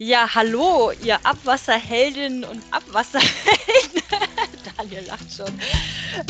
[0.00, 4.00] Ja, hallo, ihr Abwasserheldinnen und Abwasserhelden.
[4.76, 5.52] Daniel lacht schon.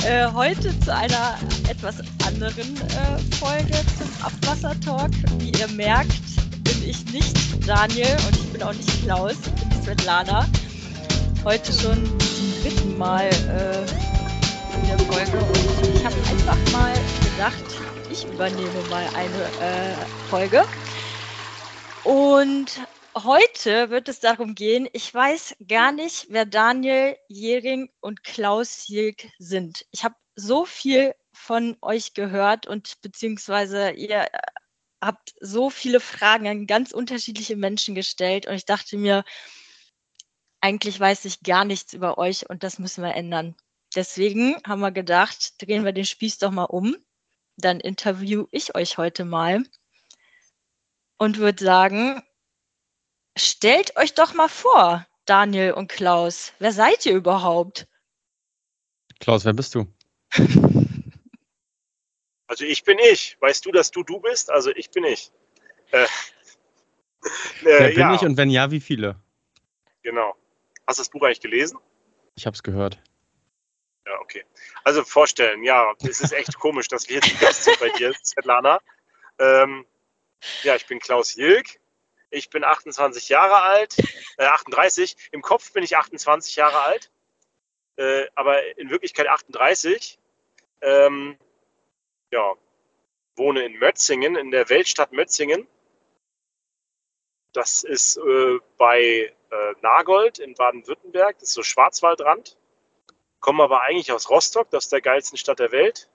[0.06, 1.38] Äh, heute zu einer
[1.68, 1.96] etwas
[2.26, 5.12] anderen äh, Folge zum Abwassertalk.
[5.36, 6.18] Wie ihr merkt,
[6.64, 7.36] bin ich nicht
[7.68, 10.48] Daniel und ich bin auch nicht Klaus, ich bin Svetlana.
[11.44, 13.80] Heute schon zum dritten Mal äh,
[14.76, 17.64] in der Folge und ich habe einfach mal gedacht,
[18.10, 19.94] ich übernehme mal eine äh,
[20.30, 20.64] Folge.
[22.04, 22.80] Und
[23.24, 29.28] heute wird es darum gehen, ich weiß gar nicht, wer Daniel Jering und Klaus Jilk
[29.38, 29.84] sind.
[29.90, 34.38] Ich habe so viel von euch gehört und beziehungsweise ihr äh,
[35.02, 39.24] habt so viele Fragen an ganz unterschiedliche Menschen gestellt und ich dachte mir,
[40.60, 43.54] eigentlich weiß ich gar nichts über euch und das müssen wir ändern.
[43.94, 46.96] Deswegen haben wir gedacht, drehen wir den Spieß doch mal um.
[47.56, 49.62] Dann interview ich euch heute mal
[51.18, 52.22] und würde sagen,
[53.38, 56.52] stellt euch doch mal vor, Daniel und Klaus.
[56.58, 57.86] Wer seid ihr überhaupt?
[59.20, 59.86] Klaus, wer bist du?
[62.48, 63.36] Also ich bin ich.
[63.40, 64.50] Weißt du, dass du du bist?
[64.50, 65.30] Also ich bin ich.
[65.92, 66.08] Äh, äh,
[67.60, 68.14] wer bin ja.
[68.14, 69.20] ich und wenn ja, wie viele?
[70.02, 70.34] Genau.
[70.86, 71.78] Hast du das Buch eigentlich gelesen?
[72.34, 72.98] Ich habe es gehört.
[74.06, 74.44] Ja, okay.
[74.84, 78.80] Also vorstellen, ja, es ist echt komisch, dass wir jetzt Gast sind bei dir, Svetlana.
[79.38, 79.84] Ähm,
[80.62, 81.78] ja, ich bin Klaus Jilk.
[82.30, 83.96] Ich bin 28 Jahre alt,
[84.36, 85.16] äh, 38.
[85.32, 87.10] Im Kopf bin ich 28 Jahre alt,
[87.96, 90.18] äh, aber in Wirklichkeit 38.
[90.80, 91.38] Ähm,
[92.30, 92.54] ja,
[93.36, 95.66] wohne in Mötzingen, in der Weltstadt Mötzingen.
[97.52, 101.38] Das ist äh, bei äh, Nagold in Baden-Württemberg.
[101.38, 102.58] Das ist so Schwarzwaldrand.
[103.40, 106.10] Komme aber eigentlich aus Rostock, das ist der geilsten Stadt der Welt.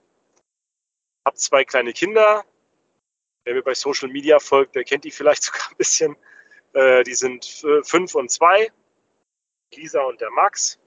[1.24, 2.44] Hab zwei kleine Kinder,
[3.44, 6.16] Wer mir bei Social Media folgt, der kennt die vielleicht sogar ein bisschen.
[6.72, 7.44] Äh, die sind
[7.82, 8.72] fünf und zwei,
[9.74, 10.78] Lisa und der Max.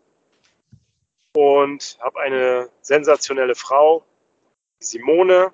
[1.33, 4.03] Und habe eine sensationelle Frau,
[4.79, 5.53] Simone.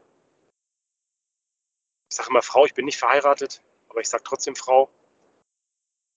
[2.09, 4.89] Ich sage immer Frau, ich bin nicht verheiratet, aber ich sage trotzdem Frau.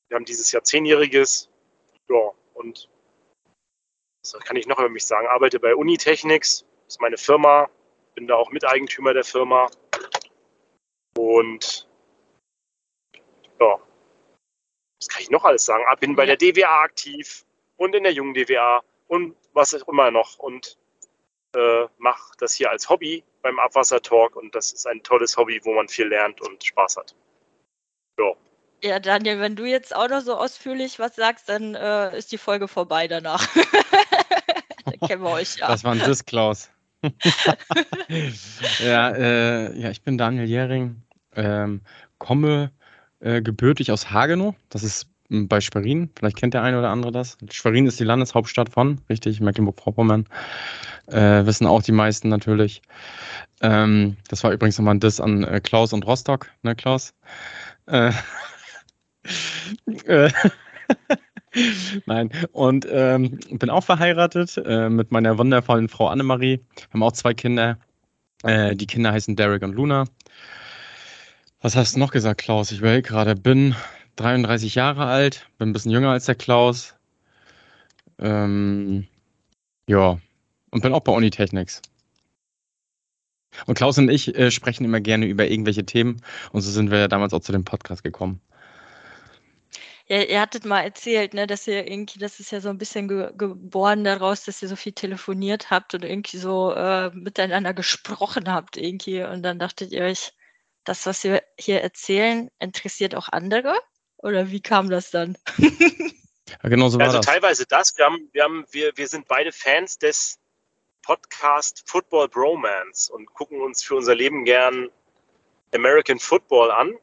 [0.08, 1.50] Wir haben dieses Jahr zehnjähriges.
[2.08, 2.88] Ja, und
[4.22, 5.26] was kann ich noch über mich sagen?
[5.26, 7.68] Arbeite bei Unitechnics, ist meine Firma,
[8.14, 9.68] bin da auch Miteigentümer der Firma.
[11.16, 11.88] Und
[13.58, 13.78] ja,
[14.98, 15.84] was kann ich noch alles sagen?
[15.88, 17.44] Ah, bin bei der DWA aktiv
[17.76, 20.76] und in der jungen DWA und was auch immer noch und
[21.54, 25.74] äh, mache das hier als Hobby beim Abwassertalk und das ist ein tolles Hobby, wo
[25.74, 27.14] man viel lernt und Spaß hat.
[28.18, 28.32] Ja.
[28.82, 32.38] Ja, Daniel, wenn du jetzt auch noch so ausführlich was sagst, dann äh, ist die
[32.38, 33.46] Folge vorbei danach.
[34.84, 35.68] dann kennen wir euch ja.
[35.68, 36.70] Was war denn das, Klaus?
[38.80, 41.02] ja, äh, ja, ich bin Daniel Jähring,
[41.36, 41.80] ähm,
[42.18, 42.70] komme
[43.20, 44.54] äh, gebürtig aus Hagenow.
[44.68, 46.10] Das ist hm, bei Schwerin.
[46.16, 47.38] Vielleicht kennt der eine oder andere das.
[47.50, 50.26] Schwerin ist die Landeshauptstadt von, richtig, Mecklenburg-Vorpommern.
[51.06, 52.82] Äh, wissen auch die meisten natürlich.
[53.60, 57.14] Ähm, das war übrigens nochmal ein Diss an äh, Klaus und Rostock, ne, Klaus?
[57.86, 58.12] Äh,
[60.06, 60.30] äh
[62.06, 66.60] Nein, und ähm, bin auch verheiratet äh, mit meiner wundervollen Frau Annemarie.
[66.92, 67.78] Haben auch zwei Kinder.
[68.42, 70.04] Äh, die Kinder heißen Derek und Luna.
[71.66, 72.70] Was hast du noch gesagt, Klaus?
[72.70, 73.74] Ich überlege gerade, bin
[74.14, 76.94] 33 Jahre alt, bin ein bisschen jünger als der Klaus.
[78.20, 79.08] Ähm,
[79.88, 80.20] ja,
[80.70, 81.82] und bin auch bei Unitechnics.
[83.66, 86.22] Und Klaus und ich äh, sprechen immer gerne über irgendwelche Themen
[86.52, 88.40] und so sind wir ja damals auch zu dem Podcast gekommen.
[90.06, 93.08] Ja, ihr hattet mal erzählt, ne, dass ihr irgendwie, das ist ja so ein bisschen
[93.08, 98.52] ge geboren daraus, dass ihr so viel telefoniert habt und irgendwie so äh, miteinander gesprochen
[98.52, 99.24] habt irgendwie.
[99.24, 100.32] Und dann dachtet ihr euch,
[100.86, 103.78] das, was wir hier erzählen, interessiert auch andere?
[104.18, 105.36] Oder wie kam das dann?
[105.58, 107.26] ja, genau so war also das.
[107.26, 107.96] teilweise das.
[107.96, 110.38] Wir, haben, wir, haben, wir, wir sind beide Fans des
[111.02, 114.88] Podcast Football Bromance und gucken uns für unser Leben gern
[115.74, 116.94] American Football an.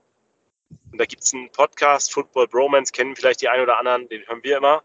[0.91, 4.25] Und da gibt es einen Podcast, Football Bromance, kennen vielleicht die einen oder anderen, den
[4.27, 4.83] hören wir immer.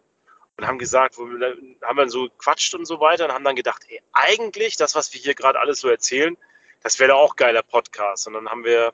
[0.57, 4.01] Und haben gesagt, haben dann so gequatscht und so weiter und haben dann gedacht, ey,
[4.13, 6.37] eigentlich das, was wir hier gerade alles so erzählen,
[6.83, 8.27] das wäre auch geiler Podcast.
[8.27, 8.93] Und dann haben wir,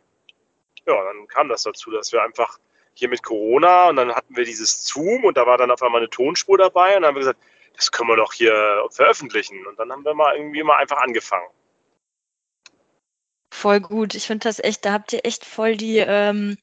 [0.86, 2.58] ja, dann kam das dazu, dass wir einfach
[2.94, 6.00] hier mit Corona und dann hatten wir dieses Zoom und da war dann auf einmal
[6.00, 7.40] eine Tonspur dabei und dann haben wir gesagt,
[7.76, 9.66] das können wir doch hier veröffentlichen.
[9.66, 11.48] Und dann haben wir mal irgendwie mal einfach angefangen.
[13.50, 14.14] Voll gut.
[14.14, 16.56] Ich finde das echt, da habt ihr echt voll die ähm,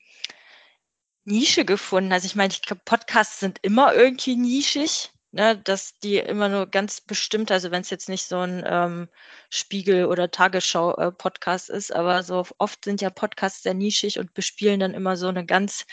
[1.26, 2.14] Nische gefunden.
[2.14, 2.54] Also ich meine,
[2.86, 5.12] Podcasts sind immer irgendwie nischig.
[5.32, 9.10] Ne, dass die immer nur ganz bestimmt, also wenn es jetzt nicht so ein ähm,
[9.50, 14.80] Spiegel- oder Tagesschau-Podcast äh, ist, aber so oft sind ja Podcasts sehr nischig und bespielen
[14.80, 15.86] dann immer so ein ganz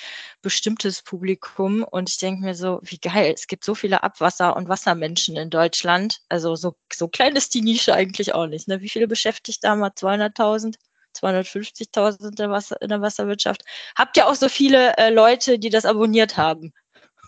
[0.42, 1.84] bestimmtes Publikum.
[1.84, 5.50] Und ich denke mir so, wie geil, es gibt so viele Abwasser- und Wassermenschen in
[5.50, 6.20] Deutschland.
[6.28, 8.68] Also so, so klein ist die Nische eigentlich auch nicht.
[8.68, 8.80] Ne?
[8.80, 9.94] Wie viele Beschäftigte haben wir?
[9.94, 10.76] 200.000?
[11.14, 13.62] 250.000 in der, Wasser, in der Wasserwirtschaft.
[13.96, 16.72] Habt ihr auch so viele äh, Leute, die das abonniert haben?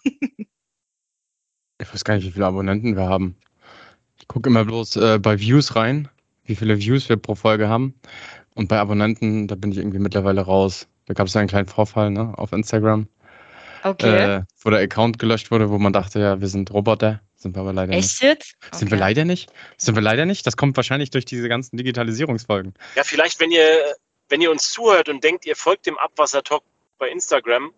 [1.80, 3.36] Ich weiß gar nicht, wie viele Abonnenten wir haben.
[4.18, 6.08] Ich gucke immer bloß äh, bei Views rein,
[6.44, 7.94] wie viele Views wir pro Folge haben.
[8.54, 10.86] Und bei Abonnenten, da bin ich irgendwie mittlerweile raus.
[11.06, 13.08] Da gab es einen kleinen Vorfall ne, auf Instagram.
[13.82, 14.36] Okay.
[14.36, 17.20] Äh, wo der Account gelöscht wurde, wo man dachte, ja, wir sind Roboter.
[17.36, 18.22] Sind wir aber leider Echt nicht.
[18.22, 18.54] jetzt?
[18.72, 19.00] Sind wir Okay.
[19.00, 19.50] leider nicht?
[19.78, 20.46] Sind wir leider nicht?
[20.46, 22.74] Das kommt wahrscheinlich durch diese ganzen Digitalisierungsfolgen.
[22.96, 23.94] Ja, vielleicht, wenn ihr,
[24.28, 26.62] wenn ihr uns zuhört und denkt, ihr folgt dem Abwassertalk
[26.98, 27.72] bei Instagram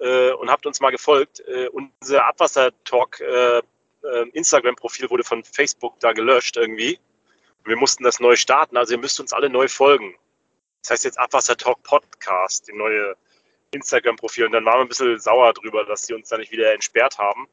[0.00, 5.98] äh, und habt uns mal gefolgt, äh, unser Abwassertalk äh, äh, Instagram-Profil wurde von Facebook
[6.00, 6.98] da gelöscht irgendwie.
[7.64, 10.14] Wir mussten das neu starten, also ihr müsst uns alle neu folgen.
[10.82, 13.16] Das heißt jetzt Abwassertalk Podcast, die neue
[13.72, 14.46] Instagram-Profil.
[14.46, 17.18] Und dann waren wir ein bisschen sauer drüber, dass sie uns da nicht wieder entsperrt
[17.18, 17.48] haben.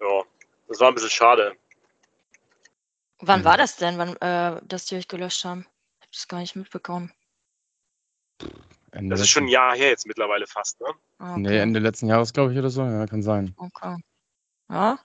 [0.00, 0.22] Ja,
[0.68, 1.56] das war ein bisschen schade.
[3.18, 5.66] Wann war das denn, wann, äh, dass die euch gelöscht haben?
[5.98, 7.12] Ich habe das gar nicht mitbekommen.
[8.92, 10.88] Ende Das ist schon ein Jahr her jetzt mittlerweile fast, ne?
[11.18, 11.40] Ah, Okay.
[11.40, 12.82] Nee, Ende letzten Jahres, glaube ich, oder so.
[12.82, 13.54] Ja, kann sein.
[13.56, 13.96] Okay.
[14.70, 14.98] Ja,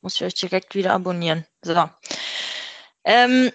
[0.00, 1.46] muss ich euch direkt wieder abonnieren.
[1.62, 1.88] So.
[3.04, 3.50] Ähm,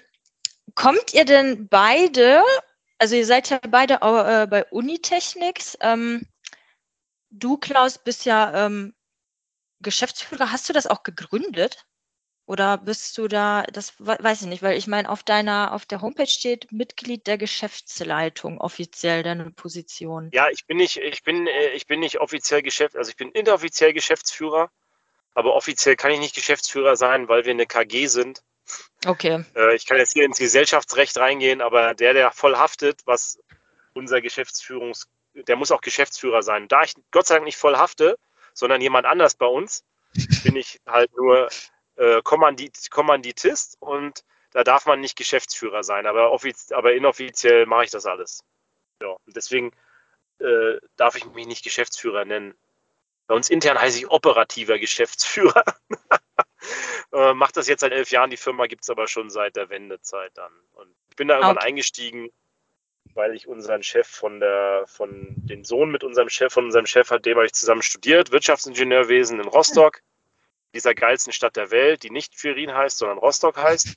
[0.75, 2.41] kommt ihr denn beide,
[2.97, 5.77] also ihr seid ja beide äh, bei Unitechnics.
[5.81, 6.27] Ähm,
[7.29, 8.93] du, Klaus, bist ja ähm,
[9.81, 10.51] Geschäftsführer.
[10.51, 11.85] Hast du das auch gegründet?
[12.47, 15.85] Oder bist du da, das we- weiß ich nicht, weil ich meine, auf deiner, auf
[15.85, 20.29] der Homepage steht Mitglied der Geschäftsleitung offiziell deine Position.
[20.31, 23.31] Ja, ich bin nicht, ich bin, äh, ich bin nicht offiziell Geschäft, also ich bin
[23.31, 24.69] inoffiziell Geschäftsführer,
[25.33, 28.43] aber offiziell kann ich nicht Geschäftsführer sein, weil wir eine KG sind.
[29.07, 29.43] Okay.
[29.55, 33.39] Äh, Ich kann jetzt hier ins Gesellschaftsrecht reingehen, aber der, der voll haftet, was
[33.93, 36.67] unser Geschäftsführungs, der muss auch Geschäftsführer sein.
[36.67, 38.17] Da ich Gott sei Dank nicht voll hafte,
[38.53, 39.83] sondern jemand anders bei uns,
[40.43, 41.49] bin ich halt nur
[41.95, 47.85] äh, Kommandit, Kommanditist und da darf man nicht Geschäftsführer sein, aber, offiz aber inoffiziell mache
[47.85, 48.43] ich das alles.
[49.01, 49.71] Ja, und deswegen
[50.39, 52.55] äh, darf ich mich nicht Geschäftsführer nennen.
[53.27, 55.63] Bei uns intern heiße ich operativer Geschäftsführer.
[57.11, 58.29] äh, macht das jetzt seit elf Jahren.
[58.29, 60.53] Die Firma gibt es aber schon seit der Wendezeit dann.
[60.73, 61.67] Und ich bin da irgendwann Okay.
[61.67, 62.29] eingestiegen,
[63.13, 67.09] weil ich unseren Chef von der, von den Sohn mit unserem Chef, von unserem Chef
[67.09, 70.01] hat, dem habe ich zusammen studiert, Wirtschaftsingenieurwesen in Rostock,
[70.75, 73.95] dieser geilsten Stadt der Welt, die nicht Schwerin heißt, sondern Rostock heißt.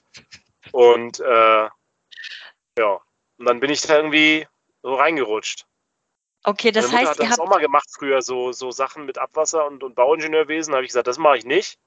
[0.73, 1.69] Und äh,
[2.79, 3.01] ja,
[3.39, 4.47] und dann bin ich da irgendwie
[4.83, 5.67] so reingerutscht.
[6.45, 8.71] Okay, das Meine Mutter heißt, hat ihr das habt auch mal gemacht früher, so, so
[8.71, 10.73] Sachen mit Abwasser und, und Bauingenieurwesen.
[10.73, 11.79] Da habe ich gesagt, das mache ich nicht.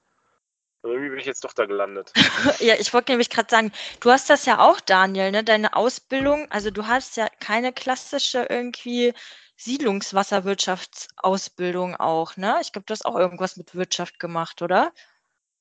[0.81, 2.11] Und irgendwie bin ich jetzt doch da gelandet.
[2.59, 5.43] Ja, ich wollte nämlich gerade sagen, du hast das ja auch, Daniel, ne?
[5.43, 9.13] Deine Ausbildung, also du hast ja keine klassische irgendwie
[9.63, 12.55] Siedlungswasserwirtschaftsausbildung auch, ne?
[12.61, 14.91] Ich glaube, du hast auch irgendwas mit Wirtschaft gemacht, oder?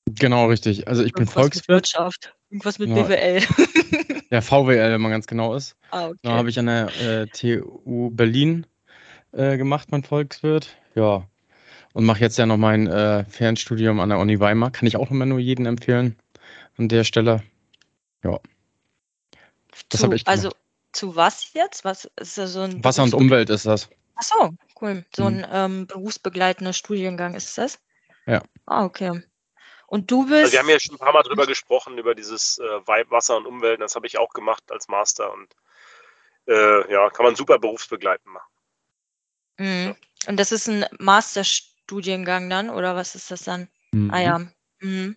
[0.06, 0.88] Genau, richtig.
[0.88, 1.68] Also ich bin Irgendwas mit Volkswirt.
[1.68, 2.34] Wirtschaft.
[2.50, 3.02] Irgendwas mit Ja.
[3.02, 3.42] BWL.
[4.30, 5.76] Ja, VWL, wenn man ganz genau ist.
[5.90, 6.18] ah, okay.
[6.22, 8.66] Da habe ich an der äh, TU Berlin
[9.32, 10.76] äh, gemacht, mein Volkswirt.
[10.94, 11.26] Ja.
[11.92, 14.70] Und mache jetzt ja noch mein äh, Fernstudium an der Uni Weimar.
[14.70, 16.16] Kann ich auch immer nur jedem empfehlen
[16.78, 17.42] an der Stelle.
[18.22, 18.40] das
[20.00, 20.28] zu, hab ich gemacht.
[20.28, 20.50] also
[20.92, 21.84] zu was jetzt?
[21.84, 23.88] Was ist da so ein Wasser und Umwelt ist das.
[24.16, 24.50] Ach so,
[24.80, 25.04] cool.
[25.14, 25.44] So Mhm.
[25.44, 27.78] ein ähm, berufsbegleitender Studiengang ist das?
[28.26, 28.42] Ja.
[28.66, 29.22] Ah, okay.
[29.86, 30.42] Und du bist.
[30.44, 33.36] Also wir haben ja schon ein paar Mal drüber gesprochen, über dieses äh, Vibe, Wasser
[33.36, 33.80] und Umwelt.
[33.80, 35.54] Das habe ich auch gemacht als Master und
[36.46, 38.52] äh, ja, kann man super berufsbegleitend machen.
[39.58, 39.96] Mhm.
[40.26, 43.68] Und das ist ein Masterstudiengang dann, oder was ist das dann?
[43.92, 44.10] Mhm.
[44.12, 44.40] Ah ja.
[44.80, 45.16] Mhm.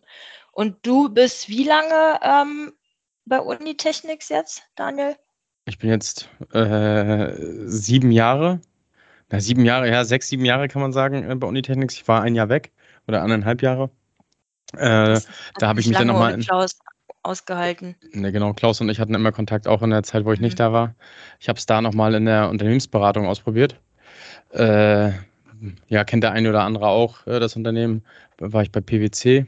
[0.51, 2.73] Und du bist wie lange ähm,
[3.25, 5.17] bei Unitechnics jetzt, Daniel?
[5.65, 7.31] Ich bin jetzt äh,
[7.65, 8.59] sieben Jahre.
[9.29, 11.95] Na, sieben Jahre, ja, sechs, sieben Jahre kann man sagen äh, bei Unitechnics.
[11.95, 12.71] Ich war ein Jahr weg
[13.07, 13.89] oder anderthalb Jahre.
[14.73, 15.19] Äh,
[15.59, 16.77] da habe ich nicht mich dann nochmal Klaus
[17.23, 17.95] ausgehalten.
[18.11, 20.55] Ne, genau, Klaus und ich hatten immer Kontakt, auch in der Zeit, wo ich nicht
[20.55, 20.63] Mhm.
[20.63, 20.95] da war.
[21.39, 23.79] Ich habe es da nochmal in der Unternehmensberatung ausprobiert.
[24.51, 25.11] Äh,
[25.87, 28.03] ja, kennt der eine oder andere auch äh, das Unternehmen.
[28.39, 29.45] War ich bei PwC,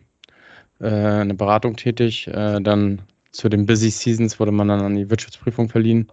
[0.79, 2.27] äh, eine Beratung tätig.
[2.27, 3.01] Äh, dann
[3.35, 6.11] zu den Busy Seasons wurde man dann an die Wirtschaftsprüfung verliehen.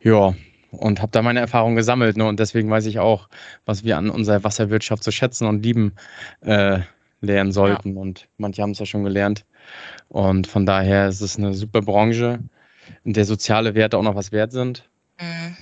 [0.00, 0.34] Ja,
[0.70, 2.16] und habe da meine Erfahrungen gesammelt.
[2.16, 2.26] Ne?
[2.26, 3.28] Und deswegen weiß ich auch,
[3.64, 5.92] was wir an unserer Wasserwirtschaft zu schätzen und lieben
[6.40, 6.80] äh,
[7.20, 7.96] lernen sollten.
[7.96, 9.44] Und manche haben es ja schon gelernt.
[10.08, 12.40] Und von daher ist es eine super Branche,
[13.04, 14.88] in der soziale Werte auch noch was wert sind.
[15.20, 15.56] Mhm.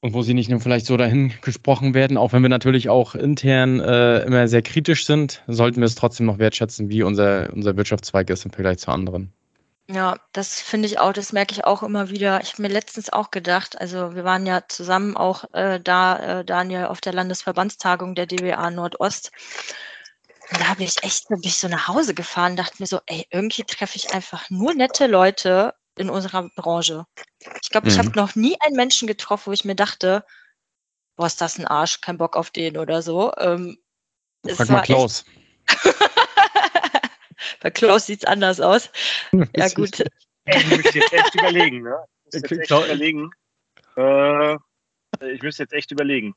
[0.00, 3.16] Und wo sie nicht nur vielleicht so dahin gesprochen werden, auch wenn wir natürlich auch
[3.16, 7.76] intern äh, immer sehr kritisch sind, sollten wir es trotzdem noch wertschätzen, wie unser, unser
[7.76, 9.32] Wirtschaftszweig ist im Vergleich zu anderen.
[9.90, 12.42] Ja, das finde ich auch, das merke ich auch immer wieder.
[12.42, 16.44] Ich habe mir letztens auch gedacht, also wir waren ja zusammen auch äh, da, äh,
[16.44, 19.30] Daniel, auf der Landesverbandstagung der DWA Nordost.
[20.50, 23.26] Und da habe ich echt bin ich so nach Hause gefahren, dachte mir so, ey,
[23.30, 27.06] irgendwie treffe ich einfach nur nette Leute in unserer Branche.
[27.62, 28.14] Ich glaube, ich habe mhm.
[28.14, 30.22] noch nie einen Menschen getroffen, wo ich mir dachte,
[31.16, 33.32] boah, ist das ein Arsch, kein Bock auf den oder so.
[33.38, 33.78] Ähm,
[34.46, 35.24] Frag mal Klaus.
[37.68, 38.90] Bei Klaus sieht es anders aus.
[39.54, 40.02] Ja, gut.
[40.46, 41.98] Ich müsste jetzt echt überlegen, ne?
[42.32, 43.30] Ich müsste jetzt echt überlegen.
[43.94, 44.54] Äh,
[45.34, 46.34] ich müsste jetzt echt überlegen.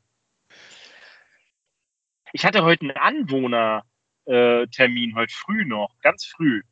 [2.33, 6.63] Ich hatte heute einen Anwohnertermin, heute früh noch, ganz früh.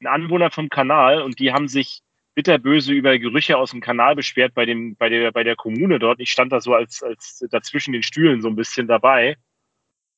[0.00, 2.02] Ein Anwohner vom Kanal und die haben sich
[2.34, 6.18] bitterböse über Gerüche aus dem Kanal beschwert bei, dem, bei, der, bei der Kommune dort.
[6.18, 9.36] Ich stand da so als, als dazwischen den Stühlen so ein bisschen dabei.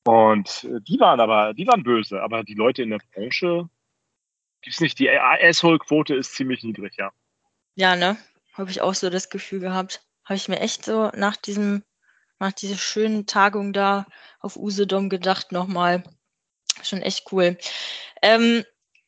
[0.05, 3.69] Und äh, die waren aber, die waren böse, aber die Leute in der Branche
[4.63, 4.99] gibt's nicht.
[4.99, 7.11] Die Asshole-Quote ist ziemlich niedrig, ja.
[7.75, 8.17] Ja, ne?
[8.53, 10.01] Habe ich auch so das Gefühl gehabt.
[10.25, 11.83] Habe ich mir echt so nach diesem,
[12.39, 14.05] nach dieser schönen Tagung da
[14.39, 16.03] auf Usedom gedacht nochmal.
[16.83, 17.57] Schon echt cool.
[18.21, 18.63] Ähm,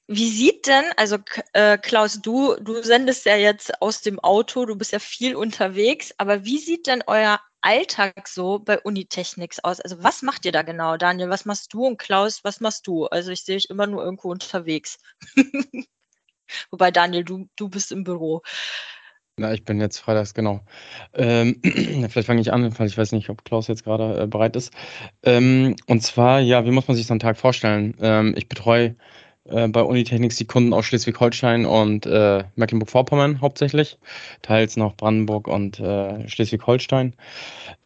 [0.07, 1.17] wie sieht denn, also
[1.53, 6.13] äh, Klaus, du, du sendest ja jetzt aus dem Auto, du bist ja viel unterwegs,
[6.17, 9.81] aber wie sieht denn euer Alltag so bei Unitechnics aus?
[9.81, 11.29] Also was macht ihr da genau, Daniel?
[11.29, 13.07] Was machst du und Klaus, was machst du?
[13.07, 14.99] Also ich sehe dich immer nur irgendwo unterwegs.
[16.69, 18.43] Wobei, Daniel, du, du bist im Büro.
[19.37, 20.61] Na, ich bin jetzt freitags, genau.
[21.13, 24.55] Ähm, vielleicht fange ich an, weil ich weiß nicht, ob Klaus jetzt gerade äh, bereit
[24.55, 24.71] ist.
[25.23, 27.95] Ähm, und zwar, ja, wie muss man sich so einen Tag vorstellen?
[27.99, 28.95] Ähm, ich betreue
[29.49, 33.97] äh, bei Unitechnics die Kunden aus Schleswig-Holstein und äh, Mecklenburg-Vorpommern hauptsächlich,
[34.41, 37.13] teils noch Brandenburg und äh, Schleswig-Holstein.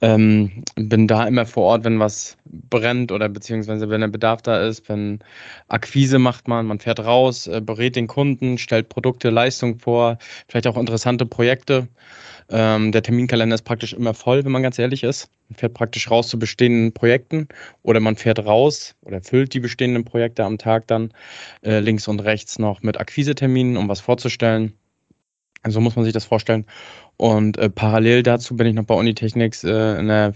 [0.01, 4.65] Ähm, bin da immer vor Ort, wenn was brennt oder beziehungsweise wenn der Bedarf da
[4.65, 5.19] ist, wenn
[5.67, 10.67] Akquise macht man, man fährt raus, äh, berät den Kunden, stellt Produkte, Leistung vor, vielleicht
[10.67, 11.87] auch interessante Projekte.
[12.51, 15.29] Ähm, der Terminkalender ist praktisch immer voll, wenn man ganz ehrlich ist.
[15.49, 17.47] Man fährt praktisch raus zu bestehenden Projekten
[17.83, 21.11] oder man fährt raus oder füllt die bestehenden Projekte am Tag dann
[21.61, 24.73] äh, links und rechts noch mit Akquiseterminen, um was vorzustellen.
[25.67, 26.65] So muss man sich das vorstellen.
[27.17, 30.33] Und äh, parallel dazu bin ich noch bei Unitechnics äh, in der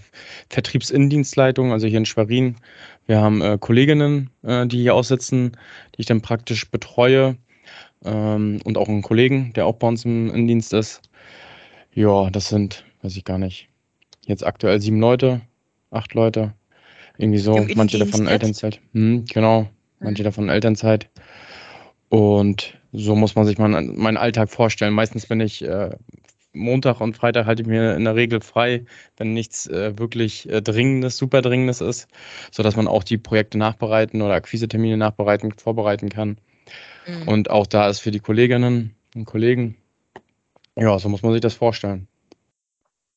[0.50, 2.56] Vertriebsinnendienstleitung, also hier in Schwerin.
[3.06, 5.52] Wir haben äh, Kolleginnen, äh, die hier aussitzen,
[5.96, 7.36] die ich dann praktisch betreue.
[8.04, 11.00] Ähm, und auch einen Kollegen, der auch bei uns im Innendienst ist.
[11.94, 13.68] Ja, das sind, weiß ich gar nicht,
[14.26, 15.40] jetzt aktuell sieben Leute,
[15.90, 16.54] acht Leute.
[17.16, 18.80] Irgendwie so, manche davon Elternzeit.
[18.92, 19.68] Hm, genau,
[20.00, 20.24] manche hm.
[20.24, 21.08] davon Elternzeit.
[22.08, 24.94] Und so muss man sich mein, meinen Alltag vorstellen.
[24.94, 25.90] Meistens bin ich äh,
[26.52, 28.84] Montag und Freitag halte ich mir in der Regel frei,
[29.16, 32.08] wenn nichts äh, wirklich äh, Dringendes, super Dringendes ist,
[32.50, 36.38] sodass man auch die Projekte nachbereiten oder Akquisetermine nachbereiten, vorbereiten kann.
[37.06, 37.28] Mhm.
[37.28, 39.76] Und auch da ist für die Kolleginnen und Kollegen
[40.76, 42.08] ja, so muss man sich das vorstellen.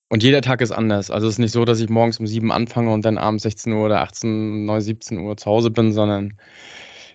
[0.10, 1.12] Und jeder Tag ist anders.
[1.12, 3.74] Also es ist nicht so, dass ich morgens um sieben anfange und dann abends 16
[3.74, 6.40] Uhr oder 18, 9, 17 Uhr zu Hause bin, sondern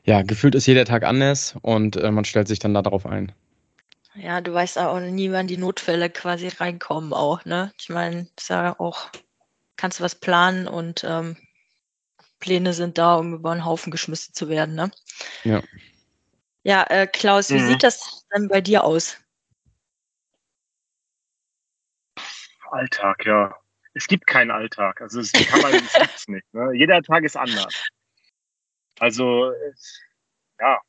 [0.05, 3.33] ja, gefühlt ist jeder Tag anders und äh, man stellt sich dann darauf ein.
[4.15, 7.73] Ja, du weißt auch nie, wann die Notfälle quasi reinkommen auch, ne?
[7.81, 9.09] Ich meine, ist ja auch,
[9.77, 11.37] kannst du was planen und ähm,
[12.41, 14.91] Pläne sind da, um über einen Haufen geschmissen zu werden, ne?
[15.45, 15.63] Ja.
[16.65, 17.69] Ja, äh, Klaus, wie mhm.
[17.69, 19.17] sieht das denn bei dir aus?
[22.73, 23.57] Alltag, ja.
[23.95, 25.01] Es gibt keinen Alltag.
[25.01, 26.55] Also es kann man es gibt's nicht.
[26.55, 26.73] Ne?
[26.75, 27.89] Jeder Tag ist anders.
[28.99, 29.53] Also
[30.59, 30.81] ja,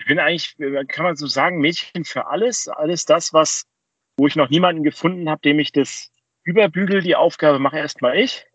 [0.00, 0.56] ich bin eigentlich,
[0.88, 2.68] kann man so sagen, Mädchen für alles.
[2.68, 3.66] Alles das, was,
[4.16, 6.10] wo ich noch niemanden gefunden habe, dem ich das
[6.42, 8.46] überbügel, die Aufgabe mache erstmal ich.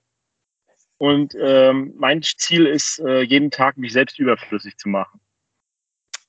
[0.97, 5.19] Und ähm, mein Ziel ist, äh, jeden Tag mich selbst überflüssig zu machen.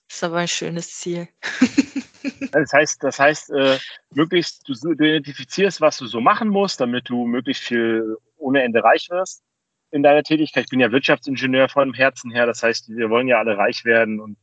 [0.08, 1.28] Das ist aber ein schönes Ziel.
[2.52, 3.78] Das heißt, das heißt, äh,
[4.14, 8.82] möglichst du, du identifizierst, was du so machen musst, damit du möglichst viel ohne Ende
[8.82, 9.42] reich wirst
[9.90, 10.64] in deiner Tätigkeit.
[10.64, 14.20] Ich bin ja Wirtschaftsingenieur von Herzen her, das heißt, wir wollen ja alle reich werden
[14.20, 14.36] und,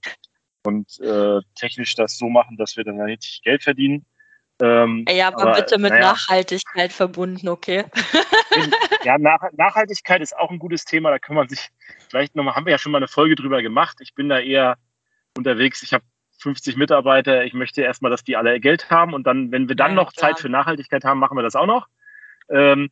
[0.63, 4.05] und äh, technisch das so machen, dass wir dann richtig Geld verdienen.
[4.61, 6.11] Ähm, ja, aber, aber bitte mit naja.
[6.11, 7.85] Nachhaltigkeit verbunden, okay?
[9.03, 11.09] ja, Nach Nachhaltigkeit ist auch ein gutes Thema.
[11.09, 11.69] Da kann man sich
[12.09, 13.97] vielleicht nochmal, haben wir ja schon mal eine Folge drüber gemacht.
[13.99, 14.77] Ich bin da eher
[15.35, 15.81] unterwegs.
[15.81, 16.03] Ich habe
[16.43, 19.91] 50 Mitarbeiter, ich möchte erstmal, dass die alle Geld haben und dann, wenn wir dann
[19.91, 20.31] ja, noch klar.
[20.31, 21.87] Zeit für Nachhaltigkeit haben, machen wir das auch noch.
[22.49, 22.91] Ähm,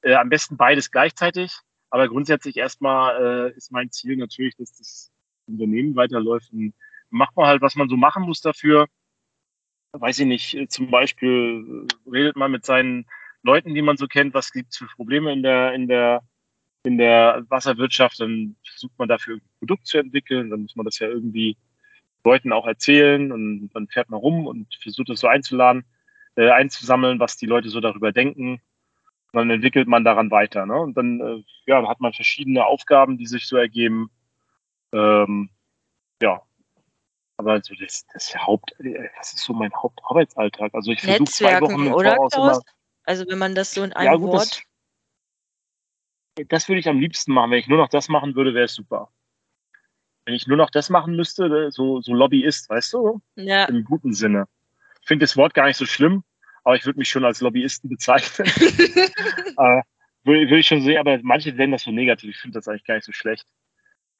[0.00, 1.52] äh, am besten beides gleichzeitig.
[1.90, 5.12] Aber grundsätzlich erstmal äh, ist mein Ziel natürlich, dass das
[5.46, 6.52] Unternehmen weiterläuft.
[6.52, 6.74] Und
[7.10, 8.86] macht man halt, was man so machen muss dafür.
[9.92, 13.06] Weiß ich nicht, äh, zum Beispiel äh, redet man mit seinen
[13.42, 16.22] Leuten, die man so kennt, was gibt es für Probleme in der, in der,
[16.82, 20.98] in der Wasserwirtschaft, dann versucht man dafür ein Produkt zu entwickeln, dann muss man das
[20.98, 21.56] ja irgendwie
[22.26, 25.84] Leuten auch erzählen und dann fährt man rum und versucht es so einzuladen,
[26.34, 28.60] äh, einzusammeln, was die Leute so darüber denken.
[29.32, 30.66] Und dann entwickelt man daran weiter.
[30.66, 30.76] Ne?
[30.78, 34.10] Und dann äh, ja, hat man verschiedene Aufgaben, die sich so ergeben.
[34.92, 35.50] Ähm,
[36.20, 36.42] ja,
[37.36, 38.74] aber also das, das Haupt,
[39.18, 40.74] das ist so mein Hauptarbeitsalltag.
[40.74, 42.62] Also ich versuche zwei Wochen im oder, Voraus immer.
[43.04, 44.62] Also wenn man das so in einem ja, gut, Wort.
[46.34, 47.50] Das, das würde ich am liebsten machen.
[47.50, 49.12] Wenn ich nur noch das machen würde, wäre es super.
[50.26, 53.22] Wenn ich nur noch das machen müsste, ne, so, so Lobbyist, weißt du?
[53.36, 53.64] Ja.
[53.66, 54.46] Im guten Sinne.
[55.00, 56.24] Ich finde das Wort gar nicht so schlimm,
[56.64, 58.48] aber ich würde mich schon als Lobbyisten bezeichnen.
[59.56, 59.82] äh,
[60.24, 62.30] würde, würde ich schon sehen, aber manche nennen das so negativ.
[62.30, 63.46] Ich finde das eigentlich gar nicht so schlecht,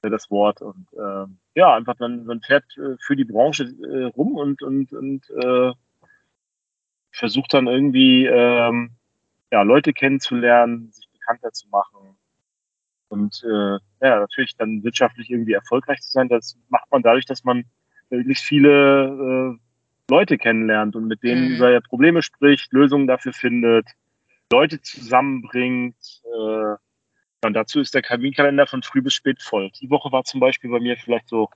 [0.03, 0.63] äh, das Wort.
[0.63, 4.93] Und äh, ja, einfach man, man fährt äh, für die Branche äh, rum und, und,
[4.93, 5.73] und äh,
[7.11, 8.93] versucht dann irgendwie ähm,
[9.51, 12.17] ja, Leute kennenzulernen, sich bekannter zu machen
[13.09, 16.29] und äh, ja, natürlich dann wirtschaftlich irgendwie erfolgreich zu sein.
[16.29, 17.65] Das macht man dadurch, dass man
[18.11, 21.57] wirklich viele äh, Leute kennenlernt und mit denen mhm.
[21.57, 23.89] über Probleme spricht, Lösungen dafür findet,
[24.53, 25.97] Leute zusammenbringt.
[26.25, 26.77] Äh,
[27.45, 29.71] und dazu ist der Kaminkalender von früh bis spät voll.
[29.81, 31.49] Die Woche war zum Beispiel bei mir vielleicht so,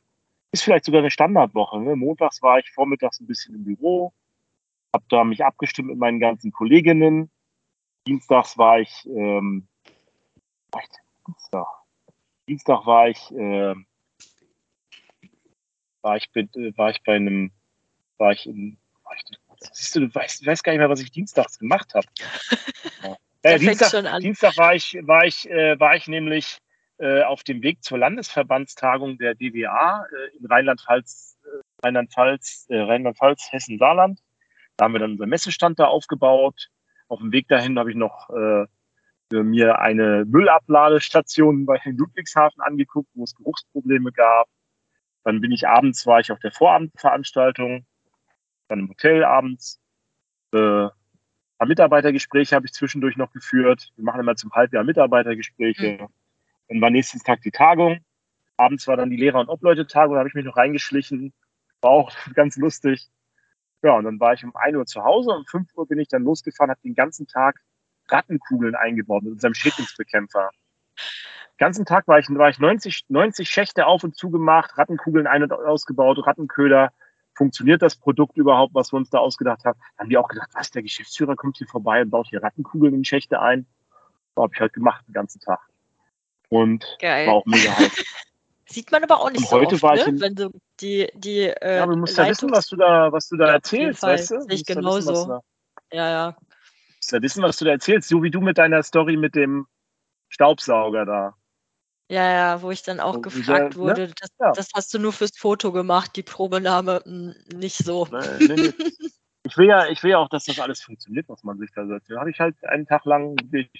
[0.52, 1.80] ist vielleicht sogar eine Standardwoche.
[1.80, 1.96] Ne?
[1.96, 4.12] Montags war ich vormittags ein bisschen im Büro,
[4.92, 7.30] habe da mich abgestimmt mit meinen ganzen Kolleginnen.
[8.06, 9.68] Dienstags war ich, ähm,
[10.72, 10.88] war ich
[11.26, 11.66] Dienstag.
[12.48, 13.74] Dienstag war ich, äh,
[16.02, 17.52] war ich, äh, war ich bei einem,
[18.18, 19.24] war ich in, war ich,
[19.72, 22.06] siehst du, du weißt, du weißt gar nicht mehr, was ich dienstags gemacht habe.
[23.02, 23.16] ja.
[23.42, 26.60] äh, Dienstag, Dienstag war ich, war ich, äh, war ich nämlich
[27.00, 34.20] äh, auf dem Weg zur Landesverbandstagung der DWA äh, in Rheinland-Pfalz, äh, Rheinland-Pfalz, Rheinland-Pfalz, Hessen-Saarland.
[34.76, 36.68] Da haben wir dann unseren Messestand da aufgebaut.
[37.08, 38.28] Auf dem Weg dahin habe ich noch
[39.30, 44.48] mir eine Müllabladestation bei Ludwigshafen angeguckt, wo es Geruchsprobleme gab.
[45.24, 47.86] Dann bin ich abends, war ich auf der Vorabendveranstaltung,
[48.68, 49.80] dann im Hotel abends.
[50.52, 50.88] Äh,
[51.58, 53.92] ein Mitarbeitergespräche habe ich zwischendurch noch geführt.
[53.96, 55.98] Wir machen immer zum Halbjahr Mitarbeitergespräche.
[56.00, 56.08] Mhm.
[56.68, 57.98] Dann war nächsten Tag die Tagung.
[58.56, 61.32] Abends war dann die Lehrer- und Obleute-Tagung, da habe ich mich noch reingeschlichen.
[61.82, 63.08] War auch ganz lustig.
[63.82, 65.30] Ja, und dann war ich um 1 Uhr zu Hause.
[65.30, 67.60] Um 5 Uhr bin ich dann losgefahren, habe den ganzen Tag
[68.10, 70.50] Rattenkugeln eingebaut mit unserem Schädlingsbekämpfer.
[70.96, 75.42] Den ganzen Tag war ich, war ich 90, 90 Schächte auf und zugemacht, Rattenkugeln ein-
[75.42, 76.90] und ausgebaut, Rattenköder.
[77.34, 79.78] Funktioniert das Produkt überhaupt, was wir uns da ausgedacht haben?
[79.96, 82.94] Dann haben die auch gedacht, was, der Geschäftsführer kommt hier vorbei und baut hier Rattenkugeln
[82.94, 83.66] in Schächte ein.
[84.34, 85.60] Das habe ich halt gemacht den ganzen Tag.
[86.48, 87.26] Und Geil.
[87.26, 88.04] war auch mega heiß.
[88.66, 90.00] Sieht man aber auch nicht und so heute oft, war ne?
[90.00, 93.10] ich in, wenn du die, die äh, Ja, du musst ja wissen, was du da,
[93.10, 94.46] was du da ja, erzählst, weißt du?
[94.48, 95.40] Ich genauso.
[95.92, 96.36] Ja, ja
[97.12, 99.66] ja wissen, was du da erzählst, so wie du mit deiner Story mit dem
[100.28, 101.34] Staubsauger da.
[102.08, 104.14] Ja, ja, wo ich dann auch so, gefragt dieser, wurde, ne?
[104.20, 104.52] das, ja.
[104.52, 108.08] das, hast du nur fürs Foto gemacht, die Probenahme hm, nicht so.
[108.10, 108.72] Nee, nee, nee.
[109.44, 111.86] ich, will ja, ich will ja auch, dass das alles funktioniert, was man sich da
[111.86, 112.10] sagt.
[112.10, 113.70] Da habe ich halt einen Tag lang mit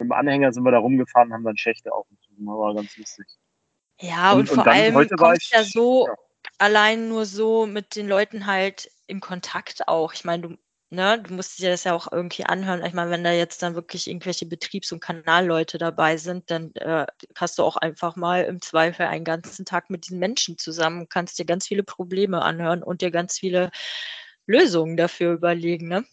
[0.00, 2.06] dem Anhänger sind wir da rumgefahren, haben dann Schächte auf.
[2.10, 3.26] Das war ganz lustig.
[4.00, 6.14] Ja, und, und vor und allem kommt ja so ja.
[6.58, 10.12] allein nur so mit den Leuten halt in Kontakt auch.
[10.14, 10.58] Ich meine, du
[10.90, 12.84] ne, du musst dir das ja auch irgendwie anhören.
[12.84, 17.06] Ich meine, wenn da jetzt dann wirklich irgendwelche Betriebs- und Kanalleute dabei sind, dann äh,
[17.36, 21.38] hast du auch einfach mal im Zweifel einen ganzen Tag mit diesen Menschen zusammen, kannst
[21.38, 23.70] dir ganz viele Probleme anhören und dir ganz viele
[24.46, 26.04] Lösungen dafür überlegen, ne?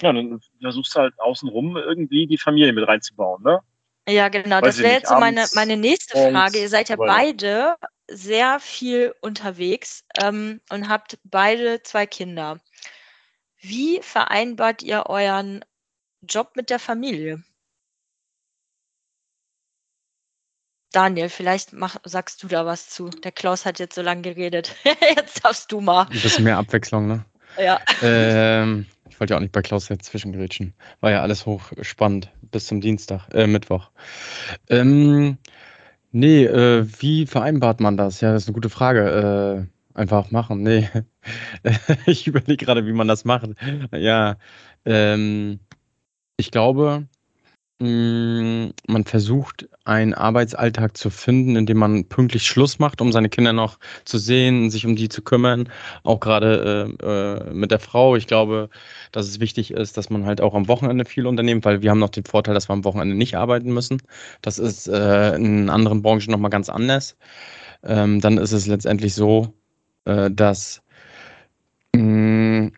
[0.00, 3.60] Ja, dann versuchst du halt außenrum irgendwie die Familie mit reinzubauen, ne?
[4.08, 4.56] Ja, genau.
[4.56, 6.60] Weiß das wäre jetzt so meine, meine nächste Frage.
[6.60, 7.74] Ihr seid ja beide
[8.08, 12.60] sehr viel unterwegs ähm, und habt beide zwei Kinder.
[13.68, 15.64] Wie vereinbart ihr euren
[16.22, 17.42] Job mit der Familie?
[20.92, 23.08] Daniel, vielleicht mach, sagst du da was zu.
[23.08, 24.76] Der Klaus hat jetzt so lange geredet.
[25.16, 26.02] jetzt darfst du mal.
[26.02, 27.24] Ein bisschen mehr Abwechslung, ne?
[27.58, 27.80] Ja.
[28.02, 30.74] Ähm, ich wollte ja auch nicht bei Klaus jetzt zwischengrätschen.
[31.00, 33.90] War ja alles hochspannend bis zum Dienstag, äh, Mittwoch.
[34.70, 35.38] Ähm,
[36.12, 38.20] nee, äh, wie vereinbart man das?
[38.20, 39.66] Ja, das ist eine gute Frage.
[39.68, 40.62] Äh, Einfach machen.
[40.62, 40.90] Nee.
[42.06, 43.48] ich überlege gerade, wie man das macht.
[43.92, 44.36] Ja,
[44.84, 45.58] ähm,
[46.36, 47.08] ich glaube,
[47.80, 53.10] mh, mm, man versucht, einen Arbeitsalltag zu finden, in dem man pünktlich Schluss macht, um
[53.10, 55.70] seine Kinder noch zu sehen, sich um die zu kümmern.
[56.02, 58.16] Auch gerade äh, äh, mit der Frau.
[58.16, 58.68] Ich glaube,
[59.12, 62.00] dass es wichtig ist, dass man halt auch am Wochenende viel unternimmt, weil wir haben
[62.00, 64.02] noch den Vorteil, dass wir am Wochenende nicht arbeiten müssen.
[64.42, 67.16] Das ist äh, in anderen Branchen nochmal ganz anders.
[67.82, 69.54] Ähm, dann ist es letztendlich so,
[70.06, 70.82] äh, dass
[71.94, 72.72] mh, mm,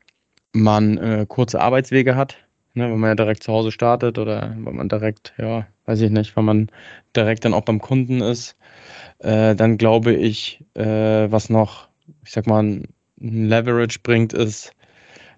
[0.53, 2.37] man äh, kurze Arbeitswege hat.
[2.75, 6.11] ne, wenn man ja direkt zu Hause startet oder wenn man direkt, ja, weiß ich
[6.11, 6.69] nicht, wenn man
[7.15, 8.57] direkt dann auch beim Kunden ist,
[9.19, 11.89] äh, dann glaube ich, äh, was noch,
[12.25, 12.89] ich sag mal, ein
[13.19, 14.73] Leverage bringt, ist,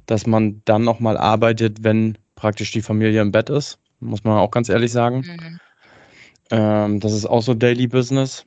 [0.06, 4.50] dass man dann nochmal arbeitet, wenn praktisch die Familie im Bett ist, muss man auch
[4.50, 5.24] ganz ehrlich sagen.
[5.26, 5.60] Mhm.
[6.50, 8.44] Ähm, das ist auch so Daily Business.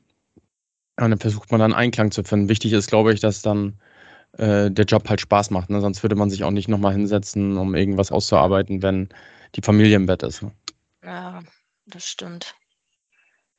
[1.04, 2.50] Und dann versucht man dann Einklang zu finden.
[2.50, 3.80] Wichtig ist, glaube ich, dass dann
[4.38, 5.70] äh, der Job halt Spaß macht.
[5.70, 5.82] Ne?
[5.82, 9.10] Sonst würde man sich auch nicht nochmal hinsetzen, um irgendwas auszuarbeiten, wenn
[9.56, 10.42] die Familie im Bett ist.
[10.42, 10.52] Ne?
[11.04, 11.42] Ja,
[11.86, 12.56] das stimmt.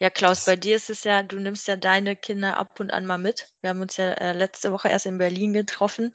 [0.00, 3.06] Ja, Klaus, bei dir ist es ja, du nimmst ja deine Kinder ab und an
[3.06, 3.52] mal mit.
[3.60, 6.14] Wir haben uns ja äh, letzte Woche erst in Berlin getroffen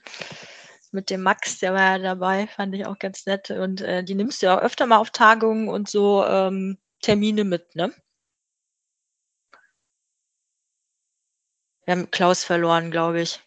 [0.91, 3.51] mit dem Max, der war ja dabei, fand ich auch ganz nett.
[3.51, 7.43] Und äh, die nimmst du ja auch öfter mal auf Tagungen und so ähm, Termine
[7.43, 7.93] mit, ne?
[11.89, 13.39] Wir haben Klaus verloren, glaube ich.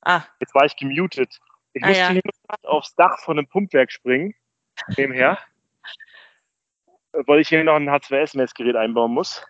[0.00, 0.24] Ah.
[0.40, 1.38] Jetzt war ich gemutet.
[1.72, 2.68] Ich ah, musste ja.
[2.68, 4.34] aufs Dach von einem Pumpwerk springen,
[4.96, 5.38] nebenher,
[7.12, 9.46] weil ich hier noch ein H2S-Messgerät einbauen muss.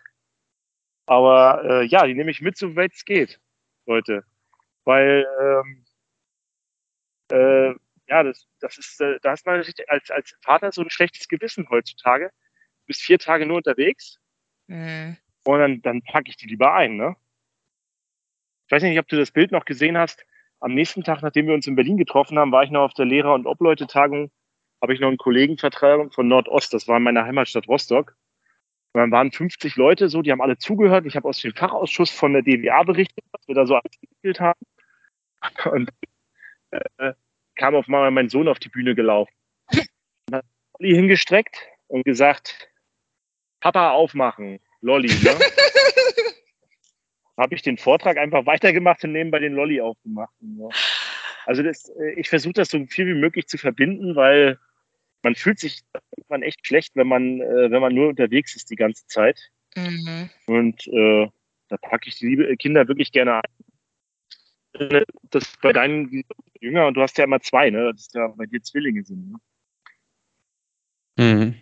[1.07, 3.41] Aber äh, ja, die nehme ich mit, so weit es geht,
[3.87, 4.23] Leute.
[4.83, 5.85] Weil, ähm,
[7.31, 7.73] äh,
[8.07, 11.67] ja, das, das ist, äh, da hast man als, als Vater so ein schlechtes Gewissen
[11.71, 12.27] heutzutage.
[12.27, 14.19] Du bist vier Tage nur unterwegs
[14.67, 15.17] mhm.
[15.45, 17.15] und dann, dann packe ich die lieber ein, ne?
[18.65, 20.25] Ich weiß nicht, ob du das Bild noch gesehen hast
[20.59, 23.05] am nächsten Tag, nachdem wir uns in Berlin getroffen haben, war ich noch auf der
[23.05, 24.31] Lehrer- und Obleute-Tagung,
[24.81, 28.15] habe ich noch einen Kollegen vertragen von Nordost, das war in meiner Heimatstadt Rostock.
[28.93, 31.05] Und dann waren 50 Leute so, die haben alle zugehört.
[31.05, 34.59] Ich habe aus dem Fachausschuss von der DWA berichtet, was wir da so entwickelt haben.
[35.65, 35.89] Und
[36.71, 37.13] äh,
[37.55, 39.33] kam auf einmal mein Sohn auf die Bühne gelaufen.
[40.27, 40.45] Und hat
[40.79, 42.69] Lolli hingestreckt und gesagt,
[43.59, 45.13] Papa aufmachen, Lolli.
[45.23, 45.35] Ne?
[47.37, 50.33] habe ich den Vortrag einfach weitergemacht und nebenbei den Lolli aufgemacht.
[50.39, 50.69] So.
[51.45, 54.57] Also das, äh, ich versuche das so viel wie möglich zu verbinden, weil
[55.21, 55.81] man fühlt sich
[56.27, 59.39] man echt schlecht, wenn man, äh, wenn man nur unterwegs ist die ganze Zeit.
[59.75, 60.29] Mhm.
[60.47, 61.27] Und äh,
[61.69, 65.03] da packe ich die liebe Kinder wirklich gerne ein.
[65.31, 66.23] Das bei deinen
[66.59, 67.91] Jünger und du hast ja immer zwei, ne?
[67.93, 69.31] Das ist ja bei dir Zwillinge sind.
[69.31, 69.37] Ne?
[71.17, 71.55] Mhm.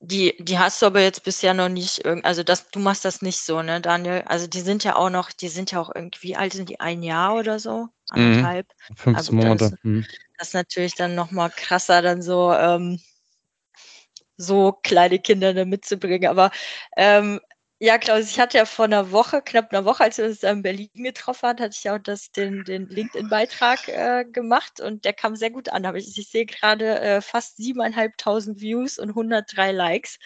[0.00, 3.40] Die, die hast du aber jetzt bisher noch nicht, also das, du machst das nicht
[3.40, 4.22] so, ne, Daniel?
[4.26, 7.02] Also die sind ja auch noch, die sind ja auch irgendwie, alt sind die ein
[7.02, 7.88] Jahr oder so?
[8.10, 8.66] Anderthalb?
[8.88, 8.96] Mhm.
[8.96, 9.70] 15 also Monate.
[9.70, 10.06] Das, mhm.
[10.38, 13.00] das ist natürlich dann nochmal krasser, dann so, ähm,
[14.36, 16.28] so kleine Kinder da mitzubringen.
[16.28, 16.50] Aber
[16.96, 17.40] ähm,
[17.78, 20.62] ja, Klaus, ich hatte ja vor einer Woche, knapp einer Woche, als wir uns in
[20.62, 25.12] Berlin getroffen haben, hatte ich ja auch das, den, den LinkedIn-Beitrag äh, gemacht und der
[25.12, 25.84] kam sehr gut an.
[25.84, 30.18] Aber ich, ich sehe gerade äh, fast 7.500 Views und 103 Likes.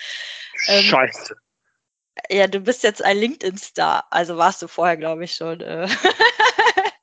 [0.69, 1.35] Ähm, Scheiße.
[2.29, 4.07] Ja, du bist jetzt ein LinkedIn-Star.
[4.11, 5.61] Also warst du vorher, glaube ich, schon.
[5.61, 5.89] Äh.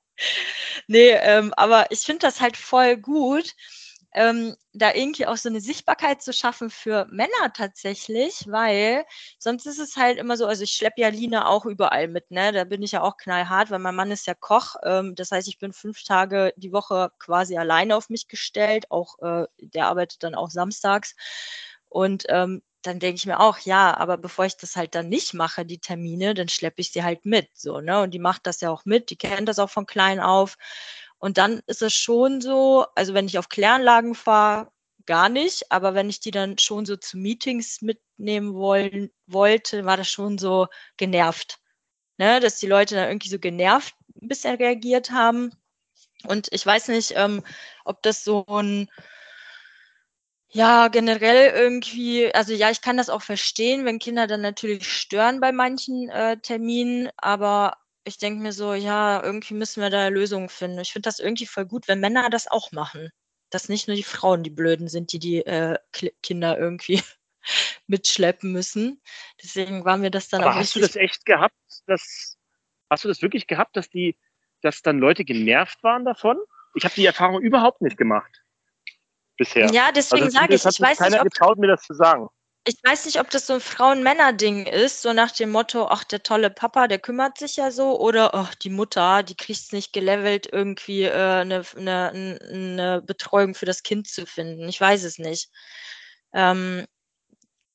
[0.88, 3.54] nee, ähm, aber ich finde das halt voll gut
[4.14, 9.06] ähm, da irgendwie auch so eine Sichtbarkeit zu schaffen für Männer tatsächlich, weil
[9.40, 12.52] sonst ist es halt immer so, also ich schleppe ja Lina auch überall mit, ne?
[12.52, 14.76] Da bin ich ja auch knallhart, weil mein Mann ist ja Koch.
[14.84, 18.90] Ähm, das heißt, ich bin fünf Tage die Woche quasi alleine auf mich gestellt.
[18.92, 21.16] Auch äh, der arbeitet dann auch samstags.
[21.90, 25.34] Und ähm, dann denke ich mir auch, ja, aber bevor ich das halt dann nicht
[25.34, 27.50] mache, die Termine, dann schleppe ich sie halt mit.
[27.54, 28.02] So, ne?
[28.02, 30.58] Und die macht das ja auch mit, die kennt das auch von klein auf.
[31.20, 34.72] Und dann ist es schon so, also wenn ich auf Kläranlagen fahre,
[35.06, 39.98] gar nicht, aber wenn ich die dann schon so zu Meetings mitnehmen wollen, wollte, war
[39.98, 41.60] das schon so genervt.
[42.18, 42.40] Ne?
[42.40, 45.52] Dass die Leute dann irgendwie so genervt ein bisschen reagiert haben.
[46.26, 47.44] Und ich weiß nicht, ähm,
[47.86, 48.90] ob das so ein,
[50.50, 55.40] ja, generell irgendwie, also ja, ich kann das auch verstehen, wenn Kinder dann natürlich stören
[55.40, 57.78] bei manchen äh, Terminen, aber
[58.08, 60.80] ich denke mir so, ja, irgendwie müssen wir da Lösungen finden.
[60.80, 63.10] Ich finde das irgendwie voll gut, wenn Männer das auch machen.
[63.50, 65.78] Dass nicht nur die Frauen die Blöden sind, die die äh,
[66.24, 67.04] Kinder irgendwie
[67.88, 69.02] mitschleppen müssen.
[69.44, 72.38] Deswegen war mir das dann Aber auch hast du das echt gehabt, dass
[72.90, 74.18] hast du das wirklich gehabt, dass die,
[74.62, 76.38] dass dann Leute genervt waren davon?
[76.76, 78.44] Ich habe die Erfahrung überhaupt nicht gemacht
[79.38, 79.70] bisher.
[79.72, 82.30] Ja, deswegen also sage ich, ich weiß keiner nicht, ob, getraut, mir das zu sagen
[82.68, 86.24] ich weiß nicht, ob das so ein Frauen-Männer-Ding ist, so nach dem Motto, ach, der
[86.24, 89.94] tolle Papa, der kümmert sich ja so, oder ach, die Mutter, die kriegt es nicht
[89.94, 94.68] gelevelt, irgendwie äh, eine, eine, eine Betreuung für das Kind zu finden.
[94.70, 95.50] Ich weiß es nicht.
[96.34, 96.86] Ähm,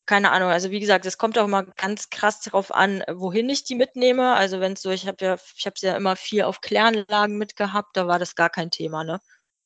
[0.07, 0.51] keine Ahnung.
[0.51, 4.35] Also wie gesagt, es kommt auch immer ganz krass darauf an, wohin ich die mitnehme.
[4.35, 7.97] Also wenn es so, ich habe ja, ich habe ja immer viel auf Kläranlagen mitgehabt,
[7.97, 9.21] da war das gar kein Thema, ne?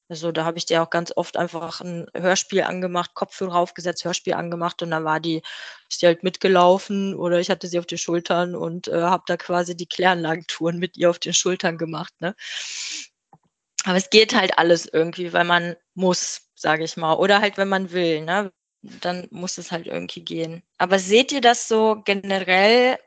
[0.09, 4.35] Also da habe ich dir auch ganz oft einfach ein Hörspiel angemacht, Kopfhörer aufgesetzt, Hörspiel
[4.35, 5.43] angemacht und dann war die,
[5.91, 9.37] ist die halt mitgelaufen oder ich hatte sie auf den Schultern und äh, habe da
[9.37, 12.15] quasi die Kläranlagentouren mit ihr auf den Schultern gemacht.
[12.21, 12.37] Ne?
[13.85, 17.15] Aber es geht halt alles irgendwie, weil man muss, sage ich mal.
[17.15, 18.53] Oder halt, wenn man will, ne?
[18.83, 20.63] Dann muss es halt irgendwie gehen.
[20.79, 22.99] Aber seht ihr das so generell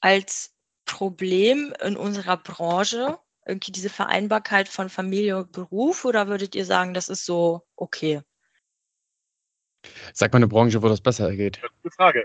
[0.00, 3.18] als Problem in unserer Branche?
[3.46, 6.04] Irgendwie diese Vereinbarkeit von Familie und Beruf?
[6.04, 8.22] Oder würdet ihr sagen, das ist so okay?
[10.12, 11.60] Sag mal eine Branche, wo das besser geht.
[11.82, 12.24] Gute Frage.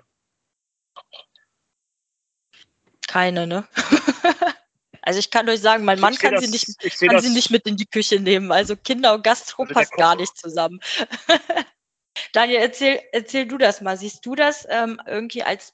[3.08, 3.68] Keine, ne?
[5.02, 7.66] also ich kann euch sagen, mein Mann kann, das, sie, nicht, kann sie nicht mit
[7.66, 8.52] in die Küche nehmen.
[8.52, 10.80] Also Kinder und Gastro Also passt gar nicht zusammen.
[12.34, 13.98] Daniel, erzähl, erzähl du das mal.
[13.98, 15.74] Siehst du das ähm, irgendwie als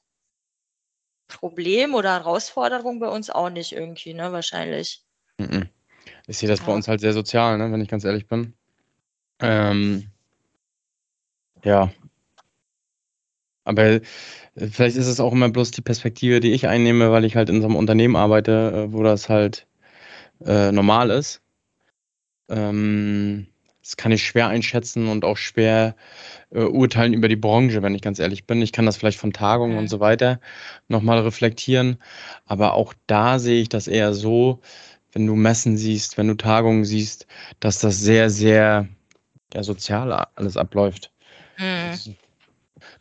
[1.27, 4.31] Problem oder Herausforderung bei uns auch nicht irgendwie, ne?
[4.31, 5.04] Wahrscheinlich.
[5.37, 5.69] Mhm.
[6.27, 6.75] Ich sehe das bei Ja.
[6.75, 8.53] uns halt sehr sozial, ne, wenn ich ganz ehrlich bin.
[9.39, 10.11] Ähm,
[11.63, 11.91] ja.
[13.63, 14.01] Aber äh,
[14.55, 17.61] vielleicht ist es auch immer bloß die Perspektive, die ich einnehme, weil ich halt in
[17.61, 19.67] so einem Unternehmen arbeite, äh, wo das halt
[20.45, 21.41] äh, normal ist.
[22.49, 23.47] Ähm,
[23.81, 25.95] das kann ich schwer einschätzen und auch schwer
[26.51, 28.61] äh, urteilen über die Branche, wenn ich ganz ehrlich bin.
[28.61, 29.79] Ich kann das vielleicht von Tagungen Mhm.
[29.79, 30.39] und so weiter
[30.87, 31.97] nochmal reflektieren,
[32.45, 34.61] aber auch da sehe ich das eher so,
[35.15, 37.25] wenn du Messen siehst, wenn du Tagungen siehst,
[37.61, 38.87] dass das sehr, sehr
[39.53, 41.11] ja, sozial alles abläuft.
[41.57, 41.91] Mhm.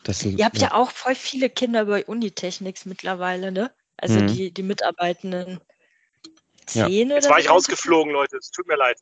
[0.04, 3.74] Das, das, Ihr habt ja auch voll viele Kinder bei Unitechnics mittlerweile, ne?
[3.96, 4.28] Also Mhm.
[4.28, 5.60] die, die Mitarbeitenden.
[6.72, 6.86] Ja.
[6.86, 7.52] Zehn Jetzt oder war ich so?
[7.52, 8.36] rausgeflogen, Leute.
[8.36, 8.98] Es tut mir leid.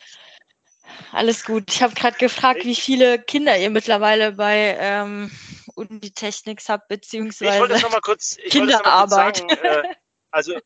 [1.13, 1.65] Alles gut.
[1.69, 5.31] Ich habe gerade gefragt, wie viele Kinder ihr mittlerweile bei ähm,
[5.75, 9.37] Unitechnics habt, Ich wollte beziehungsweise es nochmal kurz, ich wollte es noch mal kurz Kinderarbeit.
[9.37, 9.49] sagen.
[9.51, 9.95] Äh,
[10.31, 10.59] also,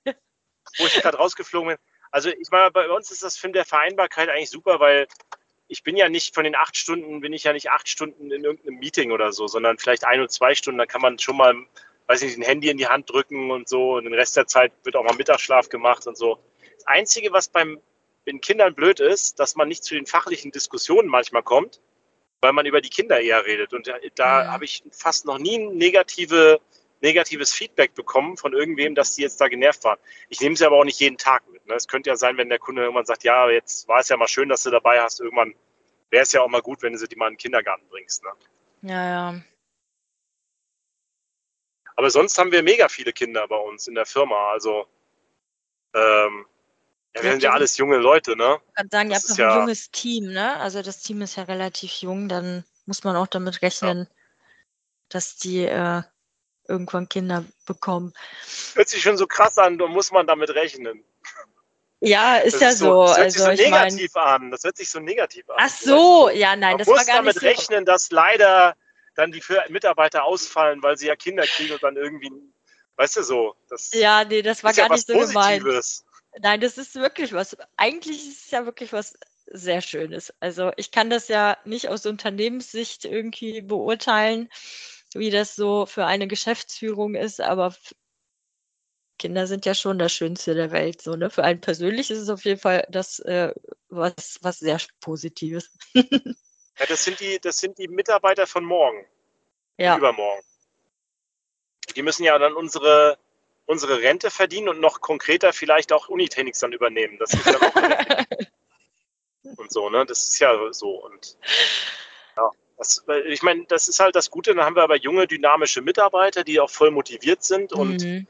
[0.78, 1.78] wo ich gerade rausgeflogen bin.
[2.16, 5.06] Also, ich meine, bei uns ist das Film der Vereinbarkeit eigentlich super, weil
[5.68, 8.42] ich bin ja nicht von den acht Stunden, bin ich ja nicht acht Stunden in
[8.42, 10.78] irgendeinem Meeting oder so, sondern vielleicht ein oder zwei Stunden.
[10.78, 11.54] Da kann man schon mal,
[12.06, 13.96] weiß nicht, ein Handy in die Hand drücken und so.
[13.96, 16.38] Und den Rest der Zeit wird auch mal Mittagsschlaf gemacht und so.
[16.76, 17.82] Das Einzige, was beim
[18.26, 21.82] den Kindern blöd ist, dass man nicht zu den fachlichen Diskussionen manchmal kommt,
[22.40, 23.74] weil man über die Kinder eher redet.
[23.74, 24.52] Und da, da Mhm.
[24.52, 26.62] habe ich fast noch nie negative,
[27.00, 29.98] negatives Feedback bekommen von irgendwem, dass die jetzt da genervt waren.
[30.28, 31.66] Ich nehme es ja aber auch nicht jeden Tag mit.
[31.66, 31.74] Ne?
[31.74, 34.28] Es könnte ja sein, wenn der Kunde irgendwann sagt, ja, jetzt war es ja mal
[34.28, 35.20] schön, dass du dabei hast.
[35.20, 35.54] Irgendwann
[36.10, 38.22] wäre es ja auch mal gut, wenn du sie die mal in den Kindergarten bringst.
[38.22, 38.30] Ne?
[38.82, 39.40] Ja, ja.
[41.96, 44.50] Aber sonst haben wir mega viele Kinder bei uns in der Firma.
[44.52, 44.86] Also
[45.94, 46.46] ähm,
[47.14, 48.58] ja, wir sind ja alles junge Leute, ne?
[48.68, 50.56] Ich kann sagen, ihr habt noch ein ja- junges Team, ne?
[50.58, 54.06] Also das Team ist ja relativ jung, dann muss man auch damit rechnen,
[55.08, 56.02] dass die äh,
[56.68, 58.12] irgendwann Kinder bekommen.
[58.74, 61.04] Hört sich schon so krass an, da muss man damit rechnen.
[62.00, 63.02] Ja, ist Das ja ist so.
[63.06, 63.84] Das hört sich Also so ich meine.
[63.86, 64.50] negativ an.
[64.50, 65.56] Das hört sich so negativ an.
[65.58, 67.46] Ach so, ja, nein, Man das war muss gar damit nicht so.
[67.46, 68.76] rechnen, dass leider
[69.14, 72.30] dann die Mitarbeiter ausfallen, weil sie ja Kinder kriegen und dann irgendwie,
[72.96, 75.62] weißt du so, das Ja, nee, das war ist ja gar was nicht so gemeint.
[75.62, 76.04] Positives.
[76.38, 77.56] Nein, das ist wirklich was.
[77.78, 79.14] Eigentlich ist es ja wirklich was
[79.46, 80.34] sehr Schönes.
[80.40, 84.50] Also ich kann das ja nicht aus Unternehmenssicht irgendwie beurteilen,
[85.18, 87.74] wie das so für eine Geschäftsführung ist, aber
[89.18, 91.00] Kinder sind ja schon das Schönste der Welt.
[91.00, 91.30] So, ne?
[91.30, 93.52] Für einen persönlich ist es auf jeden Fall das äh,
[93.88, 95.70] was, was sehr Positives.
[96.78, 99.06] Ja, das sind die, das sind die Mitarbeiter von morgen,
[99.78, 100.42] Ja, übermorgen.
[101.94, 103.18] Die müssen ja dann unsere,
[103.64, 107.16] unsere Rente verdienen und noch konkreter vielleicht auch Unitechnics dann übernehmen.
[107.18, 107.74] Das ist dann auch
[109.56, 110.04] und so, ne?
[110.04, 111.02] Das ist ja so.
[111.02, 111.38] Und
[112.36, 115.80] ja, das, ich meine, das ist halt das Gute, dann haben wir aber junge, dynamische
[115.80, 118.26] Mitarbeiter, die auch voll motiviert sind und mhm.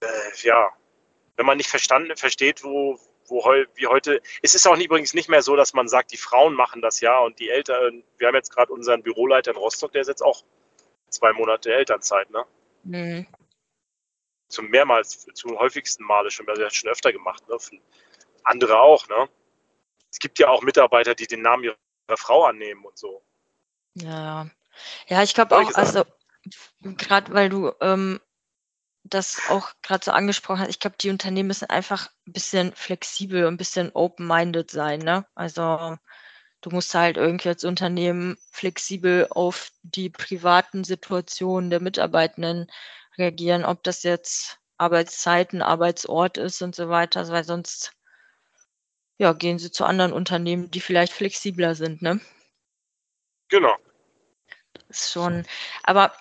[0.00, 0.06] äh,
[0.42, 0.70] ja,
[1.36, 5.30] wenn man nicht verstanden, versteht, wo, wo heu, wie heute, es ist auch übrigens nicht
[5.30, 8.34] mehr so, dass man sagt, die Frauen machen das ja und die Eltern, wir haben
[8.34, 10.44] jetzt gerade unseren Büroleiter in Rostock, der ist jetzt auch
[11.08, 12.44] zwei Monate Elternzeit, ne?
[12.84, 13.26] Mhm.
[14.48, 17.56] Zum mehrmals, zum häufigsten Male schon, also er hat schon öfter gemacht, ne?
[18.44, 19.28] Andere auch, ne?
[20.10, 21.76] Es gibt ja auch Mitarbeiter, die den Namen ihrer
[22.16, 23.22] Frau annehmen und so.
[23.94, 24.48] Ja,
[25.08, 25.22] ja.
[25.22, 26.04] Ich glaube auch, also
[26.82, 28.20] gerade weil du ähm,
[29.04, 33.46] das auch gerade so angesprochen hast, ich glaube, die Unternehmen müssen einfach ein bisschen flexibel
[33.46, 35.26] und ein bisschen open-minded sein, ne?
[35.34, 35.96] Also
[36.62, 42.68] du musst halt irgendwie als Unternehmen flexibel auf die privaten Situationen der Mitarbeitenden
[43.18, 47.92] reagieren, ob das jetzt Arbeitszeiten, Arbeitsort ist und so weiter, weil sonst
[49.18, 52.20] ja, gehen sie zu anderen Unternehmen, die vielleicht flexibler sind, ne?
[53.50, 53.76] Genau.
[54.88, 55.44] Ist schon,
[55.82, 56.12] aber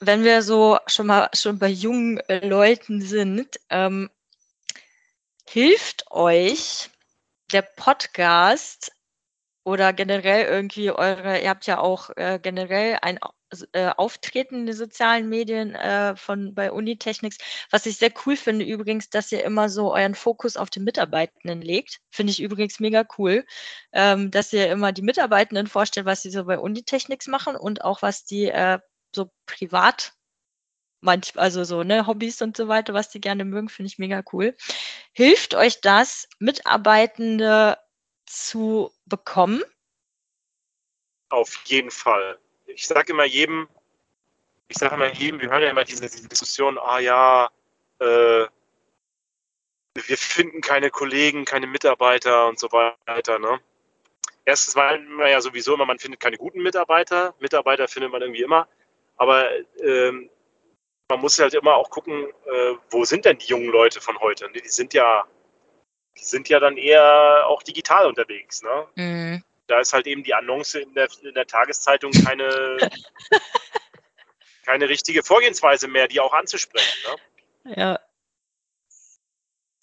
[0.00, 4.10] wenn wir so schon mal schon bei jungen äh, Leuten sind, ähm,
[5.48, 6.90] hilft euch
[7.52, 8.92] der Podcast
[9.64, 13.18] oder generell irgendwie eure, ihr habt ja auch äh, generell ein
[13.72, 17.38] äh, auftreten in den sozialen Medien äh, von bei Unitechnics.
[17.70, 21.62] Was ich sehr cool finde übrigens, dass ihr immer so euren Fokus auf die Mitarbeitenden
[21.62, 22.00] legt.
[22.10, 23.46] Finde ich übrigens mega cool,
[23.92, 28.02] ähm, dass ihr immer die Mitarbeitenden vorstellt, was sie so bei Unitechnics machen und auch
[28.02, 28.78] was die äh,
[29.14, 30.12] so privat
[31.00, 34.22] manch, also so, ne, Hobbys und so weiter, was die gerne mögen, finde ich mega
[34.32, 34.56] cool.
[35.12, 37.78] Hilft euch das, Mitarbeitende
[38.26, 39.62] zu bekommen?
[41.30, 42.38] Auf jeden Fall.
[42.68, 43.68] Ich sage immer jedem,
[44.68, 47.50] ich sage immer jedem, wir hören ja immer diese, diese Diskussion, ah ja,
[47.98, 48.46] äh,
[49.94, 53.60] wir finden keine Kollegen, keine Mitarbeiter und so weiter, ne?
[54.44, 57.34] Erstens meinen wir ja sowieso immer, man findet keine guten Mitarbeiter.
[57.38, 58.66] Mitarbeiter findet man irgendwie immer.
[59.18, 59.46] Aber
[59.82, 60.30] ähm,
[61.10, 64.50] man muss halt immer auch gucken, äh, wo sind denn die jungen Leute von heute?
[64.50, 65.24] Die sind ja,
[66.16, 68.62] die sind ja dann eher auch digital unterwegs.
[68.62, 68.86] Ne?
[68.94, 69.44] Mhm.
[69.68, 72.78] Da ist halt eben die Annonce in der, in der Tageszeitung keine,
[74.64, 76.98] keine richtige Vorgehensweise mehr, die auch anzusprechen.
[77.64, 77.74] Ne?
[77.76, 78.00] Ja.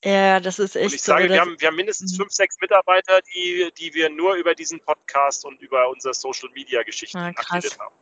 [0.03, 0.85] Ja, das ist echt.
[0.85, 4.09] Und ich sage, so, wir, haben, wir haben mindestens fünf, sechs Mitarbeiter, die, die wir
[4.09, 7.95] nur über diesen Podcast und über unsere Social Media Geschichten ah, aktiviert haben.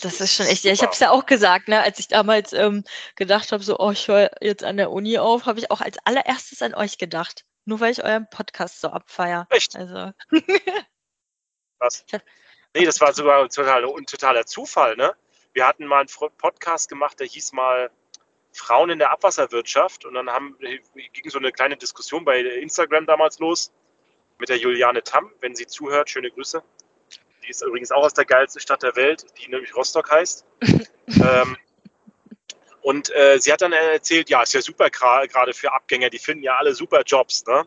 [0.00, 2.52] Das ist schon echt, ja, ich habe es ja auch gesagt, ne, als ich damals
[2.52, 2.84] ähm,
[3.16, 5.98] gedacht habe, so, oh, ich höre jetzt an der Uni auf, habe ich auch als
[6.04, 7.44] allererstes an euch gedacht.
[7.68, 9.46] Nur weil ich euren Podcast so abfeier.
[9.50, 9.76] Echt?
[9.76, 10.12] Also.
[11.78, 12.02] Was?
[12.74, 15.14] Nee, das war sogar total, ein totaler Zufall, ne?
[15.52, 17.90] Wir hatten mal einen Podcast gemacht, der hieß mal
[18.54, 23.38] Frauen in der Abwasserwirtschaft und dann haben, ging so eine kleine Diskussion bei Instagram damals
[23.38, 23.70] los
[24.38, 26.62] mit der Juliane Tamm, wenn sie zuhört, schöne Grüße.
[27.44, 30.46] Die ist übrigens auch aus der geilsten Stadt der Welt, die nämlich Rostock heißt.
[30.62, 31.58] ähm,
[32.82, 36.44] und äh, sie hat dann erzählt, ja, ist ja super gerade für Abgänger, die finden
[36.44, 37.44] ja alle super Jobs.
[37.46, 37.60] Ne?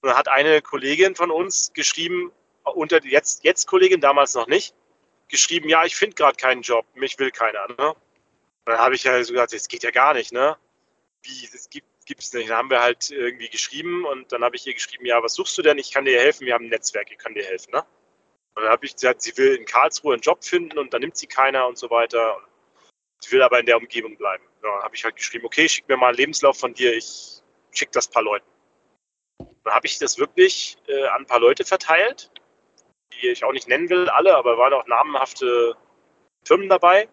[0.00, 2.32] Und dann hat eine Kollegin von uns geschrieben,
[2.64, 4.74] unter jetzt, jetzt Kollegin, damals noch nicht,
[5.28, 7.66] geschrieben, ja, ich finde gerade keinen Job, mich will keiner.
[7.68, 7.88] Ne?
[7.90, 7.96] Und
[8.64, 10.56] dann habe ich ja so gesagt, das geht ja gar nicht, ne?
[11.22, 12.50] Wie, das gibt es nicht.
[12.50, 15.56] Dann haben wir halt irgendwie geschrieben und dann habe ich ihr geschrieben, ja, was suchst
[15.58, 15.78] du denn?
[15.78, 17.84] Ich kann dir helfen, wir haben ein Netzwerk, ich kann dir helfen, ne?
[18.54, 21.16] Und dann habe ich gesagt, sie will in Karlsruhe einen Job finden und dann nimmt
[21.16, 22.36] sie keiner und so weiter.
[23.20, 24.44] Sie will aber in der Umgebung bleiben.
[24.62, 27.42] Ja, dann habe ich halt geschrieben, okay, schick mir mal einen Lebenslauf von dir, ich
[27.72, 28.46] schicke das paar Leuten.
[29.64, 32.30] Dann habe ich das wirklich äh, an ein paar Leute verteilt,
[33.12, 35.76] die ich auch nicht nennen will, alle, aber waren auch namenhafte
[36.44, 37.08] Firmen dabei.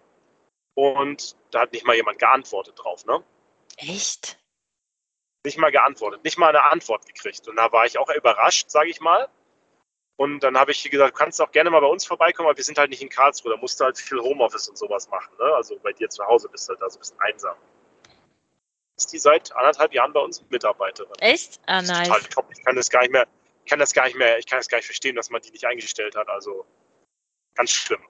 [0.75, 3.23] Und da hat nicht mal jemand geantwortet drauf, ne?
[3.77, 4.39] Echt?
[5.43, 7.47] Nicht mal geantwortet, nicht mal eine Antwort gekriegt.
[7.47, 9.27] Und da war ich auch überrascht, sage ich mal.
[10.17, 12.63] Und dann habe ich gesagt, du kannst auch gerne mal bei uns vorbeikommen, aber wir
[12.63, 13.51] sind halt nicht in Karlsruhe.
[13.51, 15.31] Da musst du halt viel Homeoffice und sowas machen.
[15.39, 15.45] Ne?
[15.55, 17.55] Also bei dir zu Hause bist du halt da so ein bisschen einsam.
[18.97, 21.13] Ist die seit anderthalb Jahren bei uns Mitarbeiterin.
[21.19, 21.59] Echt?
[21.67, 22.07] Ah, nice.
[22.07, 22.47] Total top.
[22.51, 23.27] Ich kann das gar nicht mehr,
[23.63, 25.51] ich kann das gar nicht mehr, ich kann das gar nicht verstehen, dass man die
[25.51, 26.27] nicht eingestellt hat.
[26.29, 26.65] Also
[27.53, 28.01] ganz schlimm.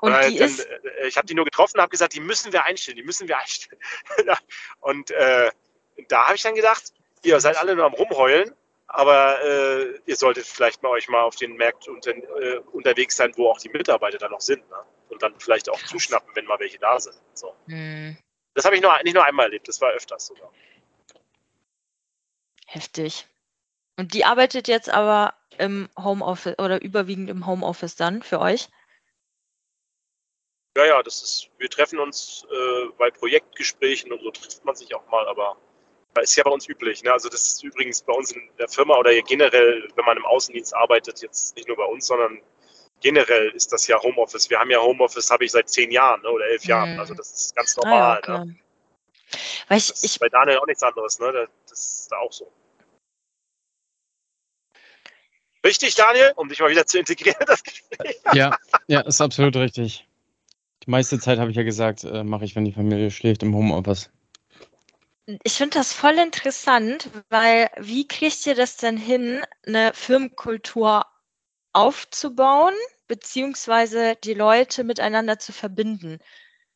[0.00, 2.20] Und, und die dann, ist äh, ich habe die nur getroffen und habe gesagt, die
[2.20, 3.80] müssen wir einstellen, die müssen wir einstellen.
[4.80, 5.50] und äh,
[6.06, 6.92] da habe ich dann gedacht,
[7.24, 8.54] ihr seid alle nur am Rumheulen
[8.86, 13.32] aber äh, ihr solltet vielleicht mal euch mal auf den Märkten unter, äh, unterwegs sein,
[13.36, 14.68] wo auch die Mitarbeiter dann noch sind.
[14.70, 14.76] Ne?
[15.08, 17.16] Und dann vielleicht auch zuschnappen, wenn mal welche da sind.
[17.34, 17.54] So.
[17.66, 18.16] Hm.
[18.54, 20.50] Das habe ich nur, nicht nur einmal erlebt, das war öfters sogar.
[22.66, 23.26] Heftig.
[23.96, 28.68] Und die arbeitet jetzt aber im Homeoffice oder überwiegend im Homeoffice dann für euch?
[30.76, 34.94] Ja, ja, das ist, wir treffen uns äh, bei Projektgesprächen und so trifft man sich
[34.94, 35.56] auch mal, aber
[36.20, 37.02] ist ja bei uns üblich.
[37.02, 37.12] Ne?
[37.12, 40.74] Also das ist übrigens bei uns in der Firma oder generell, wenn man im Außendienst
[40.74, 42.40] arbeitet, jetzt nicht nur bei uns, sondern
[43.00, 44.50] generell ist das ja Homeoffice.
[44.50, 46.30] Wir haben ja Homeoffice, habe ich seit zehn Jahren ne?
[46.30, 46.70] oder elf mhm.
[46.70, 47.00] Jahren.
[47.00, 48.20] Also das ist ganz normal.
[48.24, 48.56] Ah, ja, ne?
[49.68, 51.18] Weil ich, das ist bei Daniel auch nichts anderes.
[51.18, 51.48] Ne?
[51.68, 52.52] Das ist da auch so.
[55.64, 58.20] Richtig, Daniel, um dich mal wieder zu integrieren, das Gespräch.
[58.32, 60.06] Ja, ja, ist absolut richtig.
[60.84, 63.54] Die meiste Zeit habe ich ja gesagt, äh, mache ich, wenn die Familie schläft, im
[63.54, 64.10] Homeoffice.
[65.42, 71.04] Ich finde das voll interessant, weil wie kriegt ihr das denn hin, eine Firmenkultur
[71.72, 72.74] aufzubauen,
[73.08, 76.20] beziehungsweise die Leute miteinander zu verbinden?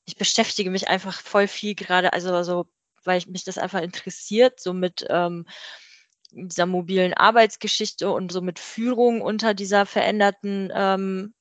[0.04, 2.66] Ich beschäftige mich einfach voll viel gerade, also so,
[3.04, 5.46] weil ich mich das einfach interessiert, so mit ähm,
[6.32, 11.34] dieser mobilen Arbeitsgeschichte und so mit Führung unter dieser veränderten ähm,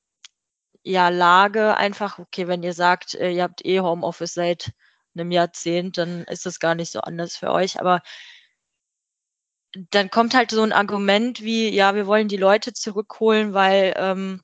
[0.84, 1.76] ja, Lage.
[1.76, 4.72] Einfach, okay, wenn ihr sagt, äh, ihr habt eh Homeoffice seit
[5.14, 7.80] einem Jahrzehnt, dann ist das gar nicht so anders für euch.
[7.80, 8.02] Aber
[9.90, 14.42] dann kommt halt so ein Argument wie, ja, wir wollen die Leute zurückholen, weil ähm,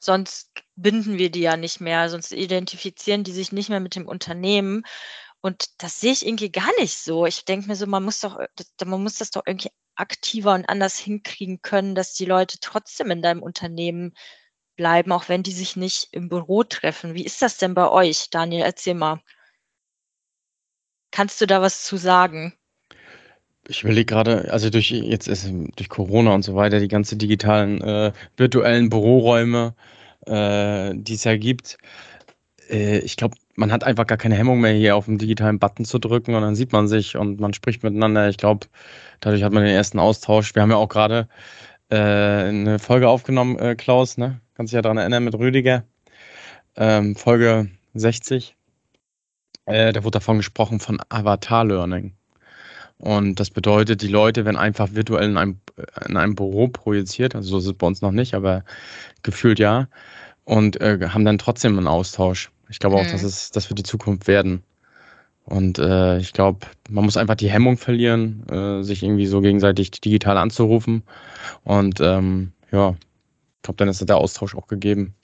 [0.00, 4.06] sonst binden wir die ja nicht mehr, sonst identifizieren die sich nicht mehr mit dem
[4.06, 4.84] Unternehmen.
[5.40, 7.26] Und das sehe ich irgendwie gar nicht so.
[7.26, 8.38] Ich denke mir so, man muss doch,
[8.84, 13.22] man muss das doch irgendwie aktiver und anders hinkriegen können, dass die Leute trotzdem in
[13.22, 14.14] deinem Unternehmen
[14.78, 17.12] bleiben, auch wenn die sich nicht im Büro treffen.
[17.14, 18.62] Wie ist das denn bei euch, Daniel?
[18.62, 19.20] Erzähl mal.
[21.10, 22.54] Kannst du da was zu sagen?
[23.66, 28.12] Ich überlege gerade, also durch jetzt durch Corona und so weiter, die ganze digitalen äh,
[28.38, 29.74] virtuellen Büroräume,
[30.26, 31.76] äh, die es ja gibt.
[32.70, 35.84] Äh, ich glaube, man hat einfach gar keine Hemmung mehr, hier auf den digitalen Button
[35.84, 38.28] zu drücken und dann sieht man sich und man spricht miteinander.
[38.28, 38.68] Ich glaube,
[39.20, 40.54] dadurch hat man den ersten Austausch.
[40.54, 41.28] Wir haben ja auch gerade
[41.90, 44.40] äh, eine Folge aufgenommen, äh, Klaus, ne?
[44.58, 45.84] Kannst dich ja daran erinnern mit Rüdiger.
[46.74, 48.56] Ähm, Folge 60.
[49.66, 52.14] Äh, da wurde davon gesprochen von Avatar Learning.
[52.98, 55.60] Und das bedeutet, die Leute werden einfach virtuell in einem,
[56.08, 58.64] in einem Büro projiziert, also so ist es bei uns noch nicht, aber
[59.22, 59.86] gefühlt ja,
[60.42, 62.50] und äh, haben dann trotzdem einen Austausch.
[62.68, 63.12] Ich glaube auch, mhm.
[63.12, 64.64] dass es, das wird die Zukunft werden.
[65.44, 69.92] Und äh, ich glaube, man muss einfach die Hemmung verlieren, äh, sich irgendwie so gegenseitig
[69.92, 71.04] digital anzurufen.
[71.62, 72.96] Und ähm, ja,
[73.58, 75.14] ich glaube, dann ist der Austausch auch gegeben.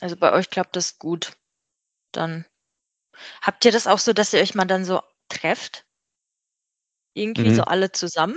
[0.00, 1.36] Also bei euch klappt das gut.
[2.10, 2.44] Dann
[3.40, 5.84] habt ihr das auch so, dass ihr euch mal dann so trefft?
[7.14, 7.54] Irgendwie mhm.
[7.54, 8.36] so alle zusammen?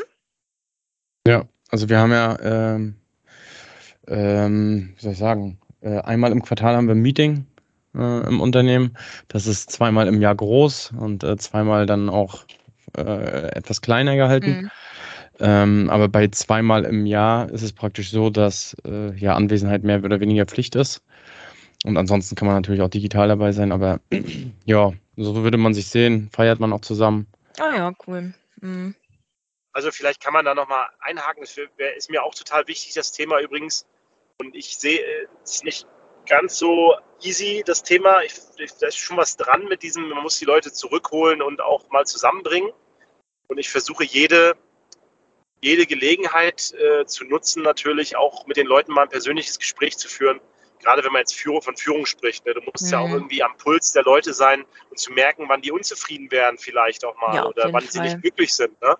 [1.28, 2.96] Ja, also wir haben ja, ähm,
[4.08, 7.48] ähm, wie soll ich sagen, äh, einmal im Quartal haben wir ein Meeting
[7.96, 8.96] äh, im Unternehmen.
[9.28, 12.46] Das ist zweimal im Jahr groß und äh, zweimal dann auch
[12.96, 14.62] äh, etwas kleiner gehalten.
[14.62, 14.72] Mhm.
[15.40, 20.04] Ähm, aber bei zweimal im Jahr ist es praktisch so, dass äh, ja Anwesenheit mehr
[20.04, 21.02] oder weniger Pflicht ist.
[21.84, 24.00] Und ansonsten kann man natürlich auch digital dabei sein, aber
[24.66, 27.28] ja, so würde man sich sehen, feiert man auch zusammen.
[27.60, 28.34] Ah ja, cool.
[28.62, 28.96] Mhm.
[29.74, 31.44] Also vielleicht kann man da nochmal einhaken.
[31.44, 31.58] Das
[31.98, 33.86] ist mir auch total wichtig, das Thema übrigens.
[34.40, 35.00] Und ich sehe
[35.44, 35.86] es nicht
[36.26, 38.22] ganz so easy, das Thema.
[38.24, 38.34] Ich,
[38.80, 42.06] da ist schon was dran mit diesem, man muss die Leute zurückholen und auch mal
[42.06, 42.72] zusammenbringen.
[43.48, 44.56] Und ich versuche jede,
[45.66, 50.08] jede Gelegenheit äh, zu nutzen, natürlich auch mit den Leuten mal ein persönliches Gespräch zu
[50.08, 50.40] führen.
[50.84, 52.46] Gerade wenn man jetzt Führung, von Führung spricht.
[52.46, 52.54] Ne?
[52.54, 52.92] Du musst mhm.
[52.92, 53.16] ja auch mhm.
[53.16, 57.20] irgendwie am Puls der Leute sein und zu merken, wann die unzufrieden werden vielleicht auch
[57.20, 57.92] mal ja, oder wann Fall.
[57.92, 58.80] sie nicht glücklich sind.
[58.80, 58.96] Ne?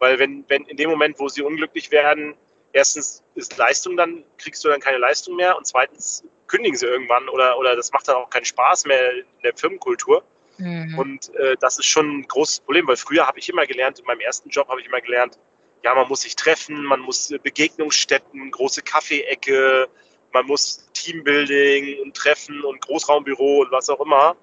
[0.00, 2.34] Weil wenn, wenn in dem Moment, wo sie unglücklich werden,
[2.72, 7.28] erstens ist Leistung, dann kriegst du dann keine Leistung mehr und zweitens kündigen sie irgendwann
[7.28, 10.24] oder, oder das macht dann auch keinen Spaß mehr in der Firmenkultur.
[10.56, 10.98] Mhm.
[10.98, 14.04] Und äh, das ist schon ein großes Problem, weil früher habe ich immer gelernt, in
[14.06, 15.38] meinem ersten Job habe ich immer gelernt,
[15.82, 19.88] ja, man muss sich treffen, man muss Begegnungsstätten, große Kaffeeecke,
[20.32, 24.36] man muss Teambuilding und Treffen und Großraumbüro und was auch immer.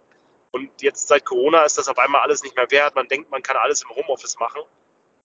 [0.51, 2.95] Und jetzt seit Corona ist das auf einmal alles nicht mehr wert.
[2.95, 4.61] Man denkt, man kann alles im Homeoffice machen.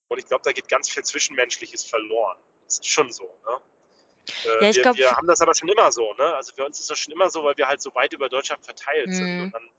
[0.08, 2.36] Und ich glaube, da geht ganz viel Zwischenmenschliches verloren.
[2.64, 3.38] Das ist schon so.
[3.46, 3.60] Ne?
[4.44, 6.14] Äh, ja, wir, glaub, wir, haben das aber schon immer so.
[6.14, 6.34] Ne?
[6.34, 8.64] Also für uns ist das schon immer so, weil wir halt so weit über Deutschland
[8.64, 9.14] verteilt mhm.
[9.14, 9.40] sind.
[9.42, 9.70] Und dann,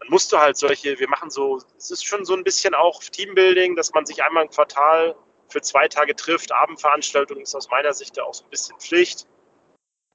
[0.00, 3.00] dann musst du halt solche, wir machen so, es ist schon so ein bisschen auch
[3.00, 5.14] Teambuilding, dass man sich einmal im Quartal
[5.48, 6.52] für zwei Tage trifft.
[6.52, 9.26] Abendveranstaltung ist aus meiner Sicht ja auch so ein bisschen Pflicht,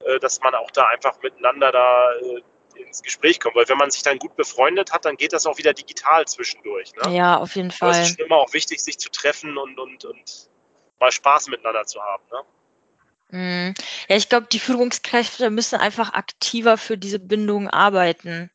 [0.04, 2.42] äh, dass man auch da einfach miteinander da äh,
[2.80, 3.56] ins Gespräch kommt.
[3.56, 6.92] Weil wenn man sich dann gut befreundet hat, dann geht das auch wieder digital zwischendurch.
[6.94, 7.14] Ne?
[7.14, 7.90] Ja, auf jeden Fall.
[7.90, 10.48] es ist immer auch wichtig, sich zu treffen und, und, und
[10.98, 12.22] mal Spaß miteinander zu haben.
[12.30, 12.44] Ne?
[13.32, 13.74] Mhm.
[14.08, 18.50] Ja, ich glaube, die Führungskräfte müssen einfach aktiver für diese Bindung arbeiten,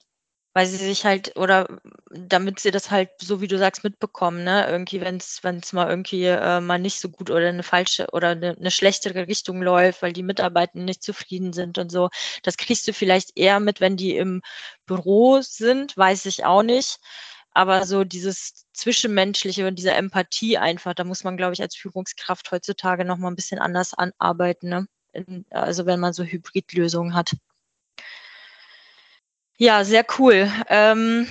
[0.57, 1.67] weil sie sich halt oder
[2.09, 4.65] damit sie das halt, so wie du sagst, mitbekommen, ne?
[4.67, 8.57] Irgendwie, wenn es mal irgendwie äh, mal nicht so gut oder eine falsche oder eine,
[8.57, 12.09] eine schlechtere Richtung läuft, weil die Mitarbeiter nicht zufrieden sind und so.
[12.41, 14.41] Das kriegst du vielleicht eher mit, wenn die im
[14.87, 16.97] Büro sind, weiß ich auch nicht.
[17.51, 22.49] Aber so dieses Zwischenmenschliche und diese Empathie einfach, da muss man, glaube ich, als Führungskraft
[22.51, 24.69] heutzutage noch mal ein bisschen anders anarbeiten.
[24.69, 24.87] Ne?
[25.51, 27.33] Also wenn man so Hybridlösungen hat.
[29.57, 30.51] Ja, sehr cool.
[30.69, 31.27] Ähm,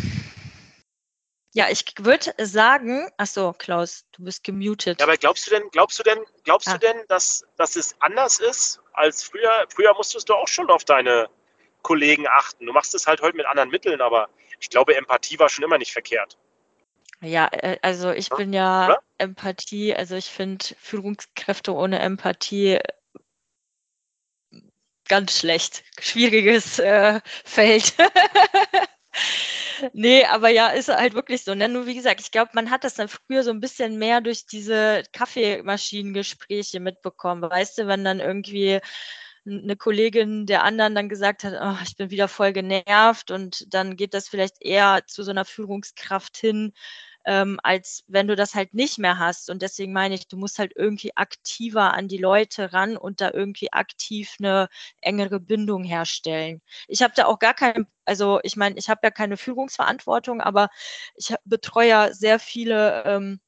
[1.54, 5.00] ja, ich würde sagen, ach so, Klaus, du bist gemutet.
[5.00, 6.72] Ja, aber glaubst du denn, glaubst du denn, glaubst ah.
[6.72, 9.66] du denn, dass, dass es anders ist als früher?
[9.74, 11.28] Früher musstest du auch schon auf deine
[11.82, 12.66] Kollegen achten.
[12.66, 15.78] Du machst es halt heute mit anderen Mitteln, aber ich glaube, Empathie war schon immer
[15.78, 16.36] nicht verkehrt.
[17.20, 19.02] Ja, äh, also ich bin ja Oder?
[19.18, 22.80] Empathie, also ich finde Führungskräfte ohne Empathie
[25.08, 25.84] ganz schlecht.
[26.00, 27.94] Schwieriges äh, Feld.
[29.92, 31.54] nee, aber ja, ist halt wirklich so.
[31.54, 31.68] Ne?
[31.68, 34.46] Nur wie gesagt, ich glaube, man hat das dann früher so ein bisschen mehr durch
[34.46, 37.42] diese Kaffeemaschinengespräche mitbekommen.
[37.42, 38.80] Weißt du, wenn dann irgendwie
[39.46, 43.96] eine Kollegin der anderen dann gesagt hat, oh, ich bin wieder voll genervt und dann
[43.96, 46.72] geht das vielleicht eher zu so einer Führungskraft hin,
[47.26, 49.50] ähm, als wenn du das halt nicht mehr hast.
[49.50, 53.30] Und deswegen meine ich, du musst halt irgendwie aktiver an die Leute ran und da
[53.32, 54.68] irgendwie aktiv eine
[55.02, 56.62] engere Bindung herstellen.
[56.88, 60.68] Ich habe da auch gar kein, also ich meine, ich habe ja keine Führungsverantwortung, aber
[61.16, 63.40] ich betreue ja sehr viele ähm,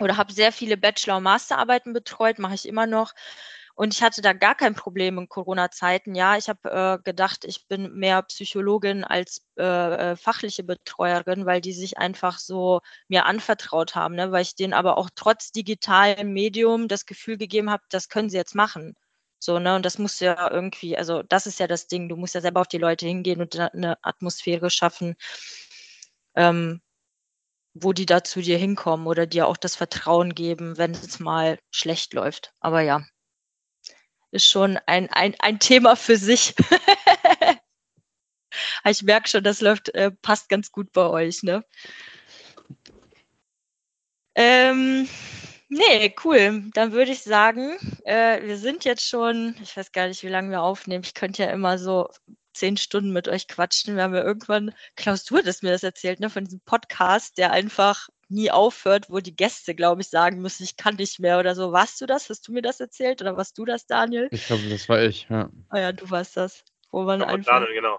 [0.00, 3.12] oder habe sehr viele Bachelor- und Masterarbeiten betreut, mache ich immer noch.
[3.76, 6.14] Und ich hatte da gar kein Problem in Corona-Zeiten.
[6.14, 11.60] Ja, ich habe äh, gedacht, ich bin mehr Psychologin als äh, äh, fachliche Betreuerin, weil
[11.60, 14.30] die sich einfach so mir anvertraut haben, ne?
[14.30, 18.36] weil ich denen aber auch trotz digitalem Medium das Gefühl gegeben habe, das können sie
[18.36, 18.94] jetzt machen.
[19.44, 22.34] So, ne, und das muss ja irgendwie, also das ist ja das Ding, du musst
[22.34, 25.16] ja selber auf die Leute hingehen und eine Atmosphäre schaffen,
[26.34, 26.80] ähm,
[27.74, 31.58] wo die da zu dir hinkommen oder dir auch das Vertrauen geben, wenn es mal
[31.70, 32.54] schlecht läuft.
[32.60, 33.04] Aber ja,
[34.34, 36.54] ist schon ein, ein, ein Thema für sich.
[38.84, 41.64] ich merke schon, das läuft, äh, passt ganz gut bei euch, ne?
[44.34, 45.08] Ähm,
[45.68, 46.64] nee, cool.
[46.74, 50.50] Dann würde ich sagen, äh, wir sind jetzt schon, ich weiß gar nicht, wie lange
[50.50, 51.04] wir aufnehmen.
[51.04, 52.08] Ich könnte ja immer so
[52.52, 53.96] zehn Stunden mit euch quatschen.
[53.96, 57.52] Wir haben ja irgendwann, Klaus, du hattest mir das erzählt, ne, von diesem Podcast, der
[57.52, 61.54] einfach nie aufhört, wo die Gäste, glaube ich, sagen müssen, ich kann nicht mehr oder
[61.54, 61.72] so.
[61.72, 62.28] Warst du das?
[62.30, 64.28] Hast du mir das erzählt oder warst du das, Daniel?
[64.30, 65.50] Ich glaube, das war ich, ja.
[65.68, 66.64] Ah ja, du warst das.
[66.90, 67.98] Wo man Ja, einfach, Daniel, genau.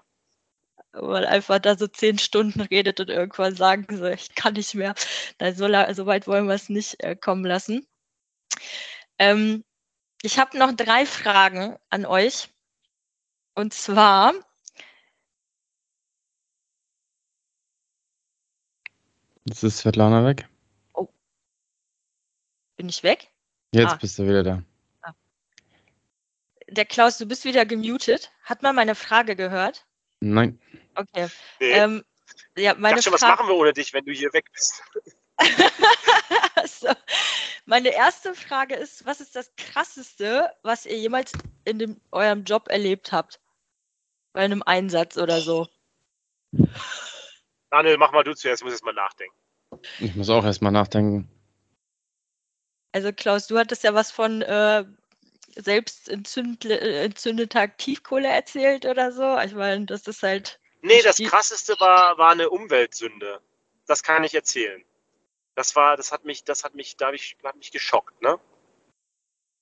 [0.92, 4.74] wo man einfach da so zehn Stunden redet und irgendwann sagen so, ich kann nicht
[4.74, 4.94] mehr.
[5.38, 7.86] Nein, so, so weit wollen wir es nicht äh, kommen lassen.
[9.18, 9.64] Ähm,
[10.22, 12.48] ich habe noch drei Fragen an euch.
[13.54, 14.32] Und zwar,
[19.46, 20.48] Jetzt ist Svetlana weg.
[22.76, 23.28] bin ich weg?
[23.72, 23.96] Jetzt Ah.
[23.96, 24.62] bist du wieder da.
[26.68, 28.32] Der Klaus, du bist wieder gemutet.
[28.42, 29.86] Hat man meine Frage gehört?
[30.20, 30.60] Nein.
[30.96, 31.28] Okay.
[31.60, 32.04] Nee, Ähm,
[32.56, 34.82] ja, ich meine dachte schon, was machen wir ohne dich, wenn du hier weg bist?
[36.80, 36.88] so.
[37.66, 41.32] Meine erste Frage ist, was ist das Krasseste, was ihr jemals
[41.64, 43.40] in dem, eurem Job erlebt habt?
[44.32, 45.68] Bei einem Einsatz oder so?
[47.70, 49.34] Daniel, mach mal du zuerst, ich muss jetzt mal nachdenken.
[50.00, 51.28] Ich muss auch erstmal nachdenken.
[52.92, 54.84] Also Klaus, du hattest ja was von äh,
[55.56, 59.38] selbst äh, entzündeter Aktivkohle erzählt oder so.
[59.40, 60.60] Ich meine, das ist halt.
[60.82, 63.40] Nee, das Die- krasseste war, war eine Umweltsünde.
[63.86, 64.84] Das kann ich erzählen.
[65.54, 68.38] Das war, das hat mich, das hat mich, da ich, hat mich geschockt, ne?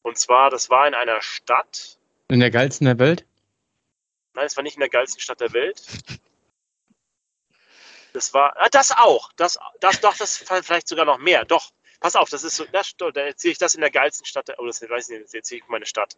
[0.03, 1.99] Und zwar, das war in einer Stadt.
[2.29, 3.25] In der geilsten der Welt?
[4.35, 5.83] Nein, es war nicht in der geilsten Stadt der Welt.
[8.15, 9.33] Das war, ah, das auch.
[9.33, 11.45] Das, das, doch, das vielleicht sogar noch mehr.
[11.45, 14.55] Doch, pass auf, das ist so, das, da erzähle ich das in der geilsten Stadt
[14.57, 16.17] oh, das weiß ich nicht, jetzt erzähle ich meine Stadt.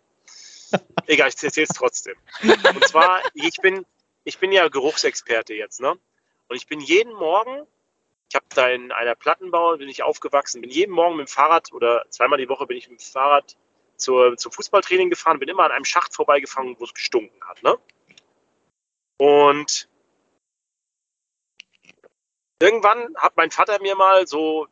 [1.07, 2.17] Egal, ich erzähle es trotzdem.
[2.43, 3.87] Und zwar, ich bin,
[4.25, 5.93] ich bin ja Geruchsexperte jetzt, ne?
[6.49, 7.67] Und ich bin jeden Morgen,
[8.29, 11.73] ich habe da in einer Plattenbau, bin ich aufgewachsen, bin jeden Morgen mit dem Fahrrad
[11.73, 13.57] oder zweimal die Woche bin ich mit dem Fahrrad
[13.97, 17.79] zur, zum Fußballtraining gefahren, bin immer an einem Schacht vorbeigefahren, wo es gestunken hat, ne?
[19.17, 19.89] Und
[22.59, 24.67] irgendwann hat mein Vater mir mal so,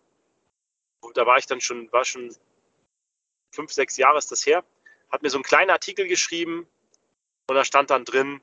[1.15, 2.35] da war ich dann schon, war schon
[3.53, 4.65] fünf, sechs Jahre ist das her,
[5.11, 6.67] hat mir so einen kleinen Artikel geschrieben
[7.47, 8.41] und da stand dann drin,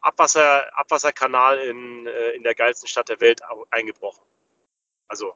[0.00, 3.40] Abwasser, Abwasserkanal in, äh, in der geilsten Stadt der Welt
[3.70, 4.22] eingebrochen.
[5.06, 5.34] Also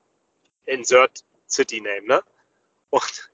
[0.67, 2.25] insert City Name, ne?
[2.91, 3.31] Und,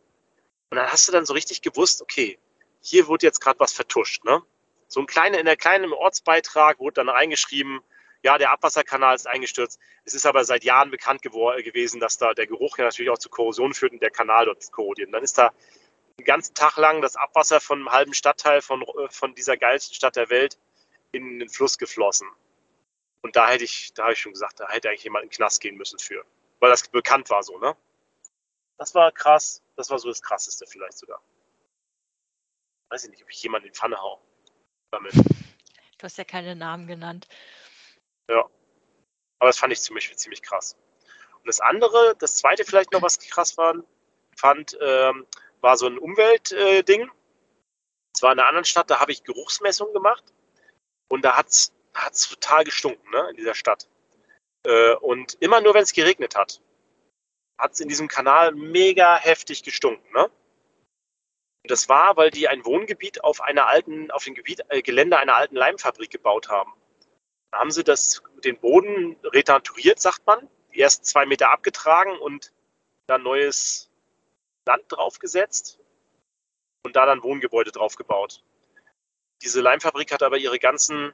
[0.71, 2.39] und dann hast du dann so richtig gewusst, okay,
[2.81, 4.43] hier wurde jetzt gerade was vertuscht, ne?
[4.87, 7.83] So ein kleiner, in der kleinen Ortsbeitrag wurde dann reingeschrieben,
[8.25, 9.79] ja, der Abwasserkanal ist eingestürzt.
[10.05, 13.19] Es ist aber seit Jahren bekannt gewor- gewesen, dass da der Geruch ja natürlich auch
[13.19, 15.09] zu Korrosion führt und der Kanal dort korrodiert.
[15.09, 15.53] Und dann ist da
[16.19, 19.95] den ganzen Tag lang das Abwasser von einem halben Stadtteil von, äh, von dieser geilsten
[19.95, 20.59] Stadt der Welt
[21.13, 22.29] in den Fluss geflossen.
[23.23, 25.37] Und da hätte ich, da habe ich schon gesagt, da hätte eigentlich jemand in den
[25.37, 26.25] Knast gehen müssen für.
[26.61, 27.77] Weil das bekannt war so, ne?
[28.79, 29.63] Das war krass.
[29.77, 31.21] Das war so das Krasseste vielleicht sogar.
[32.91, 34.21] Weiß ich nicht, ob ich jemanden in die Pfanne hau.
[34.91, 35.15] Damit.
[35.15, 37.29] Du hast ja keine Namen genannt.
[38.29, 40.77] Aber das fand ich ziemlich, ziemlich krass.
[41.37, 43.75] Und das andere, das zweite vielleicht noch, was krass war,
[44.37, 45.27] fand, ähm,
[45.61, 47.03] war so ein Umweltding.
[47.03, 47.11] Äh.
[48.15, 50.25] Es war in einer anderen Stadt, da habe ich Geruchsmessungen gemacht.
[51.09, 51.73] Und da hat es
[52.29, 53.89] total gestunken, ne, in dieser Stadt.
[54.65, 56.61] Äh, und immer nur, wenn es geregnet hat,
[57.59, 60.25] hat es in diesem Kanal mega heftig gestunken, ne?
[61.63, 65.19] Und das war, weil die ein Wohngebiet auf einer alten, auf dem Gebiet, äh, Gelände
[65.19, 66.73] einer alten Leimfabrik gebaut haben.
[67.53, 72.53] Haben sie das, den Boden retenturiert, sagt man, ersten zwei Meter abgetragen und
[73.07, 73.91] dann neues
[74.67, 75.79] Land draufgesetzt
[76.85, 78.43] und da dann Wohngebäude draufgebaut.
[79.43, 81.13] Diese Leimfabrik hat aber ihre ganzen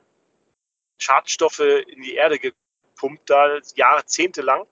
[0.99, 4.67] Schadstoffe in die Erde gepumpt, da Jahrzehnte lang.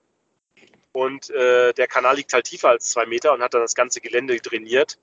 [0.91, 3.99] Und äh, der Kanal liegt halt tiefer als zwei Meter und hat dann das ganze
[3.99, 4.99] Gelände drainiert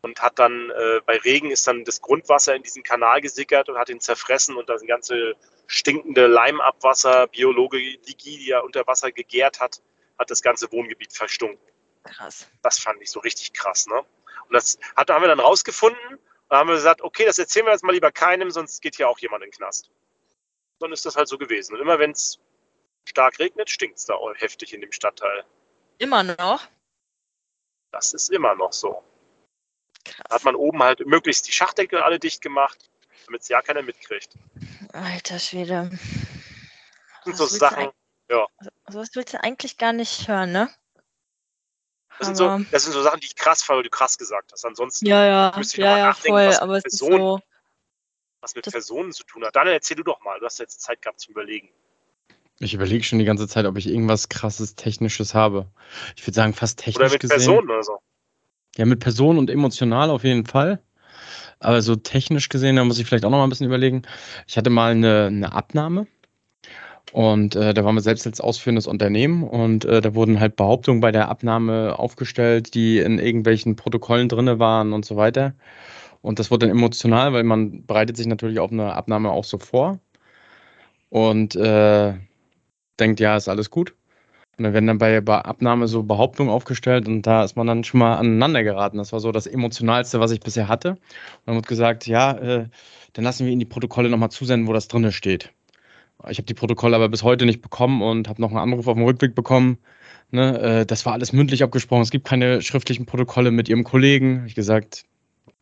[0.00, 3.76] und hat dann äh, bei Regen ist dann das Grundwasser in diesen Kanal gesickert und
[3.76, 5.34] hat ihn zerfressen und das ganze
[5.66, 9.82] stinkende Leimabwasser, Biologie, die ja unter Wasser gegärt hat,
[10.18, 11.58] hat das ganze Wohngebiet verstunken.
[12.04, 12.48] Krass.
[12.62, 13.98] Das fand ich so richtig krass, ne?
[13.98, 17.72] Und das hat, haben wir dann rausgefunden und haben wir gesagt, okay, das erzählen wir
[17.72, 19.90] jetzt mal lieber keinem, sonst geht hier auch jemand in den Knast.
[20.80, 21.74] Dann ist das halt so gewesen.
[21.74, 22.38] Und immer wenn es
[23.06, 25.44] stark regnet, stinkt es da heftig in dem Stadtteil.
[25.98, 26.66] Immer noch?
[27.90, 29.02] Das ist immer noch so.
[30.04, 30.26] Krass.
[30.30, 32.90] Hat man oben halt möglichst die Schachdeckel alle dicht gemacht,
[33.26, 34.34] damit es ja keiner mitkriegt.
[34.92, 35.90] Alter Schwede.
[35.90, 36.00] Das
[37.24, 37.94] sind Was so willst du Sachen, eigentlich-
[38.30, 38.46] ja.
[38.88, 40.70] Sowas willst du eigentlich gar nicht hören, ne?
[42.18, 44.52] Das sind, so, das sind so Sachen, die ich krass fand, weil du krass gesagt
[44.52, 44.64] hast.
[44.64, 46.46] Ansonsten, Ja, ja, müsste ich ja, ja, nachdenken, voll.
[46.48, 47.40] was Aber es ist Personen- so.
[48.40, 49.56] was mit Personen zu tun hat.
[49.56, 50.38] Daniel, erzähl du doch mal.
[50.38, 51.70] Du hast jetzt Zeit gehabt zum Überlegen.
[52.60, 55.66] Ich überlege schon die ganze Zeit, ob ich irgendwas krasses Technisches habe.
[56.14, 57.36] Ich würde sagen, fast technisch Oder mit gesehen.
[57.38, 57.98] Personen oder so.
[58.76, 60.80] Ja, mit Personen und emotional auf jeden Fall.
[61.64, 64.02] Aber so technisch gesehen, da muss ich vielleicht auch noch mal ein bisschen überlegen.
[64.46, 66.06] Ich hatte mal eine, eine Abnahme
[67.12, 71.00] und äh, da waren wir selbst als ausführendes Unternehmen und äh, da wurden halt Behauptungen
[71.00, 75.54] bei der Abnahme aufgestellt, die in irgendwelchen Protokollen drinne waren und so weiter.
[76.22, 79.58] Und das wurde dann emotional, weil man bereitet sich natürlich auf eine Abnahme auch so
[79.58, 80.00] vor
[81.10, 82.14] und äh,
[82.98, 83.94] denkt, ja, ist alles gut.
[84.56, 87.84] Und dann werden dann bei bei Abnahme so Behauptungen aufgestellt und da ist man dann
[87.84, 88.98] schon mal aneinander geraten.
[88.98, 90.90] Das war so das Emotionalste, was ich bisher hatte.
[90.90, 90.98] Und
[91.46, 92.68] dann wird gesagt, ja, äh,
[93.14, 95.52] dann lassen wir Ihnen die Protokolle nochmal zusenden, wo das drinne steht.
[96.28, 98.94] Ich habe die Protokolle aber bis heute nicht bekommen und habe noch einen Anruf auf
[98.94, 99.78] dem Rückweg bekommen.
[100.30, 102.02] Ne, äh, das war alles mündlich abgesprochen.
[102.02, 104.40] Es gibt keine schriftlichen Protokolle mit Ihrem Kollegen.
[104.40, 105.04] Hab Ich gesagt,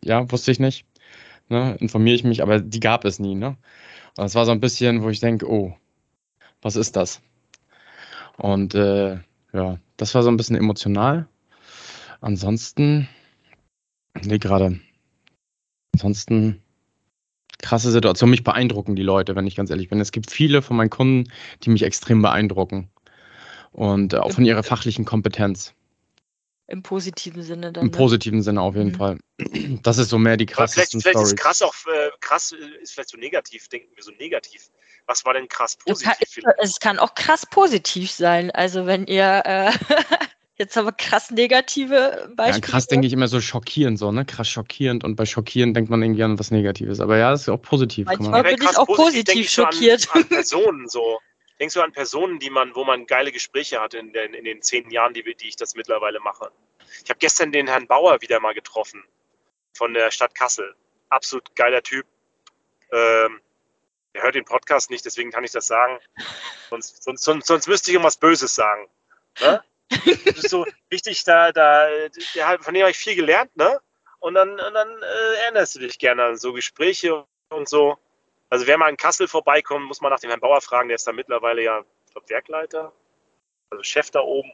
[0.04, 0.86] ja, wusste ich nicht.
[1.48, 3.34] Ne, informiere ich mich, aber die gab es nie.
[3.34, 3.48] Ne?
[4.16, 5.74] Und das war so ein bisschen, wo ich denke, oh,
[6.62, 7.20] was ist das?
[8.42, 9.20] Und äh,
[9.52, 11.28] ja, das war so ein bisschen emotional.
[12.20, 13.08] Ansonsten,
[14.20, 14.80] nee, gerade.
[15.94, 16.60] Ansonsten
[17.58, 18.30] krasse Situation.
[18.30, 20.00] Mich beeindrucken die Leute, wenn ich ganz ehrlich bin.
[20.00, 21.30] Es gibt viele von meinen Kunden,
[21.62, 22.90] die mich extrem beeindrucken.
[23.70, 25.72] Und äh, auch von ihrer fachlichen Kompetenz.
[26.72, 27.84] Im positiven Sinne dann.
[27.84, 27.96] Im ne?
[27.96, 28.94] positiven Sinne auf jeden Mhm.
[28.94, 29.18] Fall.
[29.82, 32.82] Das ist so mehr die Aber vielleicht, krassesten vielleicht ist krass auch äh, krass äh,
[32.82, 34.70] ist vielleicht so negativ, denken wir so negativ.
[35.06, 36.44] Was war denn krass Du kann, positiv?
[36.58, 38.50] es kann auch krass positiv sein.
[38.52, 39.70] Also wenn ihr äh,
[40.56, 42.60] jetzt aber krass negative Ja, Beispiele.
[42.62, 44.24] krass denke ich immer so schockierend, so, ne?
[44.24, 45.04] Krass schockierend.
[45.04, 47.00] Und bei schockierend denkt man irgendwie an was Negatives.
[47.00, 48.06] Aber ja, das ist auch positiv.
[48.06, 50.08] Kann Manchmal man, bin ich auch denke positiv ich so schockiert.
[50.14, 51.18] An, an Personen so.
[51.58, 54.62] Denkst du an Personen, die man, wo man geile Gespräche hatte in den, in den
[54.62, 56.50] zehn Jahren, die, die ich das mittlerweile mache?
[57.04, 59.04] Ich habe gestern den Herrn Bauer wieder mal getroffen
[59.74, 60.74] von der Stadt Kassel.
[61.08, 62.06] Absolut geiler Typ.
[62.90, 63.40] Ähm,
[64.12, 65.98] er hört den Podcast nicht, deswegen kann ich das sagen.
[66.68, 68.88] Sonst, sonst, sonst, sonst müsste ich irgendwas Böses sagen.
[69.40, 69.62] Ne?
[69.88, 71.88] Das ist so richtig, da, da,
[72.34, 73.80] der, von dem habe ich viel gelernt, ne?
[74.20, 77.98] Und dann, und dann äh, erinnerst du dich gerne an so Gespräche und so.
[78.52, 81.06] Also wer mal in Kassel vorbeikommt, muss man nach dem Herrn Bauer fragen, der ist
[81.06, 82.92] da mittlerweile ja, ich glaube, Werkleiter,
[83.70, 84.52] also Chef da oben.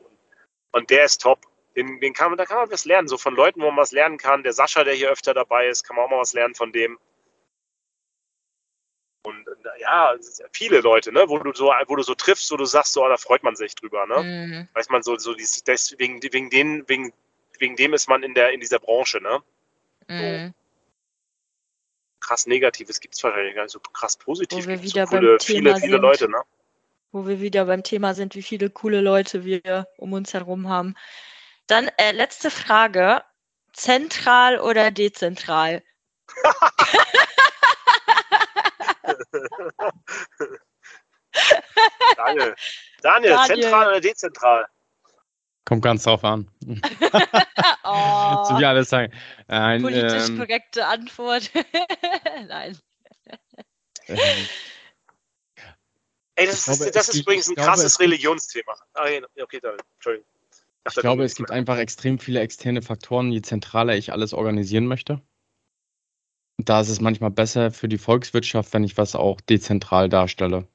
[0.71, 1.41] Und der ist top.
[1.75, 3.91] Den, den kann man, da kann man was lernen, so von Leuten, wo man was
[3.91, 4.45] lernen kann.
[4.45, 6.97] Der Sascha, der hier öfter dabei ist, kann man auch mal was lernen von dem.
[9.25, 9.45] Und
[9.81, 10.15] ja,
[10.53, 13.09] viele Leute, ne, wo du so, wo du so triffst, wo du sagst, so, oh,
[13.09, 14.23] da freut man sich drüber, ne?
[14.23, 14.69] Mhm.
[14.75, 17.13] Weiß man so, so dieses, deswegen, wegen denen, wegen,
[17.59, 19.43] wegen dem ist man in der, in dieser Branche, ne?
[20.07, 20.55] Mhm.
[22.21, 24.65] Krass Negatives gibt es wahrscheinlich gar nicht so krass positiv.
[24.65, 26.03] Wo wir Gibt's wieder so beim coole, Thema viele, viele sind.
[26.03, 26.43] Leute, ne?
[27.13, 30.95] Wo wir wieder beim Thema sind, wie viele coole Leute wir um uns herum haben.
[31.67, 33.23] Dann äh, letzte Frage.
[33.73, 35.83] Zentral oder dezentral?
[42.17, 42.55] Daniel.
[43.03, 43.47] Daniel, Daniel.
[43.47, 44.67] zentral oder dezentral?
[45.69, 46.51] Kommt ganz drauf an.
[47.91, 49.13] Oh, so wie alles sagen.
[49.47, 51.51] Ein, politisch ähm, korrekte Antwort.
[52.49, 52.77] Nein.
[54.09, 54.19] ähm,
[56.35, 58.75] Ey, das, Ich glaube, ist, das ist gibt- übrigens ein ich glaube, krasses Religionsthema.
[58.93, 59.05] Ah,
[59.43, 59.81] okay, Daniel.
[59.95, 60.27] Entschuldigung.
[60.87, 65.23] Ich glaube, es gibt einfach extrem viele externe Faktoren, je zentraler ich alles organisieren möchte.
[66.59, 70.69] Da ist es manchmal besser für die Volkswirtschaft, wenn ich was auch dezentral darstelle.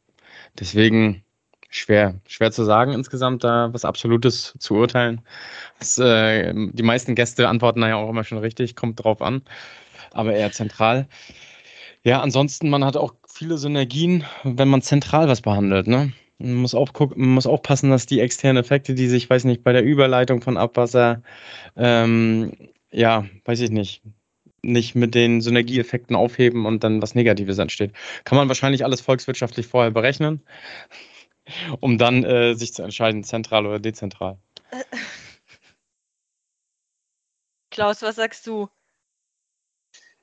[0.59, 1.23] Deswegen
[1.73, 5.21] schwer, schwer zu sagen insgesamt, da was Absolutes zu urteilen.
[5.79, 9.41] Das, äh, die meisten Gäste antworten da ja auch immer schon richtig, kommt drauf an,
[10.11, 11.07] aber eher zentral.
[12.03, 16.13] Ja, ansonsten, man hat auch viele Synergien, wenn man zentral was behandelt, ne?
[16.37, 19.71] Man muss auch gucken, muss aufpassen, dass die externen Effekte, die sich, weiß nicht, bei
[19.71, 21.21] der Überleitung von Abwasser,
[21.77, 22.51] ähm,
[22.91, 24.03] ja, weiß ich nicht,
[24.61, 27.93] nicht mit den Synergieeffekten aufheben und dann was Negatives entsteht.
[28.23, 30.41] Kann man wahrscheinlich alles volkswirtschaftlich vorher berechnen,
[31.79, 34.37] um dann äh, sich zu entscheiden, zentral oder dezentral.
[37.69, 38.69] Klaus, was sagst du?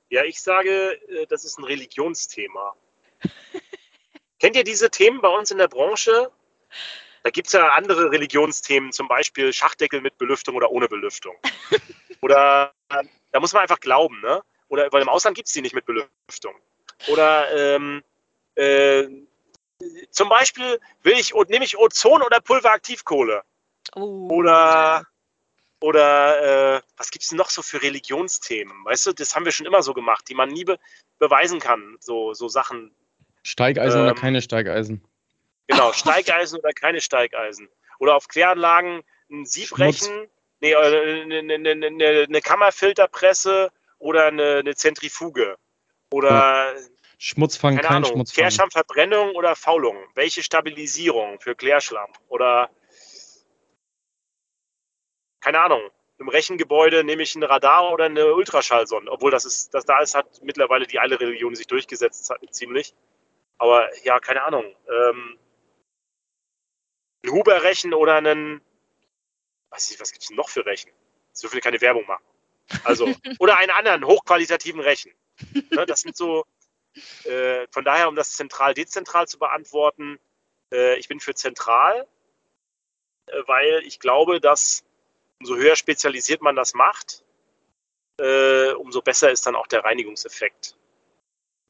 [0.09, 2.75] Ja, ich sage, äh, das ist ein Religionsthema.
[4.41, 6.31] Kennt ihr diese Themen bei uns in der Branche?
[7.23, 11.37] Da gibt es ja andere Religionsthemen, zum Beispiel Schachdeckel mit Belüftung oder ohne Belüftung.
[12.23, 14.43] Oder da muss man einfach glauben, ne?
[14.69, 16.55] Oder weil im Ausland gibt es die nicht mit Belüftung.
[17.09, 18.05] Oder ähm,
[18.57, 19.09] äh,
[20.11, 23.43] zum Beispiel will ich, nehme ich Ozon oder Pulveraktivkohle.
[23.95, 24.29] Oh.
[24.31, 25.07] Oder
[25.83, 28.85] oder äh, was gibt es noch so für Religionsthemen?
[28.85, 30.79] Weißt du, das haben wir schon immer so gemacht, die man nie be
[31.19, 31.97] beweisen kann.
[32.01, 32.95] So, so Sachen.
[33.43, 35.05] Steigeisen ähm, oder keine Steigeisen?
[35.69, 37.69] Genau, Steigeisen oder keine Steigeisen.
[37.99, 40.29] Oder auf Kläranlagen ein Siebrechen,
[40.61, 45.57] nee, eine, eine, eine, eine, Kammerfilterpresse oder eine, eine Zentrifuge.
[46.11, 46.81] Oder ja.
[47.23, 48.43] Schmutzfang, keine kein Ahnung, Schmutzfang.
[48.43, 49.97] Klärschlammverbrennung oder Faulung?
[50.15, 52.11] Welche Stabilisierung für Klärschlamm?
[52.29, 52.71] Oder
[55.41, 55.83] keine Ahnung,
[56.17, 60.15] im Rechengebäude nehme ich ein Radar oder eine Ultraschallsonde, obwohl das ist, das da ist,
[60.15, 62.95] hat mittlerweile die alle Religion sich durchgesetzt, ziemlich.
[63.59, 64.65] Aber ja, keine Ahnung.
[64.89, 65.39] Ähm,
[67.23, 68.63] ein Huber-Rechen oder einen,
[69.69, 70.91] weiß ich, was gibt es noch für Rechen?
[71.33, 72.25] So viel keine Werbung machen.
[72.85, 73.05] Also,
[73.39, 75.13] oder einen anderen hochqualitativen Rechen.
[75.71, 76.47] Ne, das sind so,
[77.25, 80.19] äh, von daher, um das zentral-dezentral zu beantworten,
[80.73, 82.07] äh, ich bin für zentral,
[83.27, 84.85] äh, weil ich glaube, dass
[85.41, 87.25] umso höher spezialisiert man das macht,
[88.19, 90.77] äh, umso besser ist dann auch der Reinigungseffekt.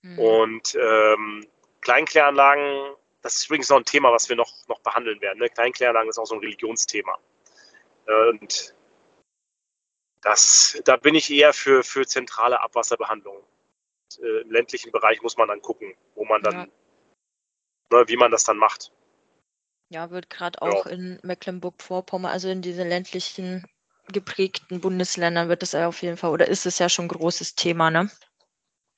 [0.03, 0.19] Mhm.
[0.19, 1.47] Und ähm,
[1.81, 5.39] Kleinkläranlagen, das ist übrigens noch ein Thema, was wir noch, noch behandeln werden.
[5.39, 5.51] Ne?
[5.51, 7.19] Kleinkläranlagen ist auch so ein Religionsthema.
[8.07, 8.75] Und
[10.23, 13.43] das, da bin ich eher für, für zentrale Abwasserbehandlung.
[14.19, 17.99] Äh, Im ländlichen Bereich muss man dann gucken, wo man dann, ja.
[17.99, 18.93] ne, wie man das dann macht.
[19.89, 20.93] Ja, wird gerade auch ja.
[20.93, 23.67] in Mecklenburg-Vorpommern, also in diesen ländlichen
[24.13, 27.55] geprägten Bundesländern wird es ja auf jeden Fall, oder ist es ja schon ein großes
[27.55, 28.11] Thema, ne?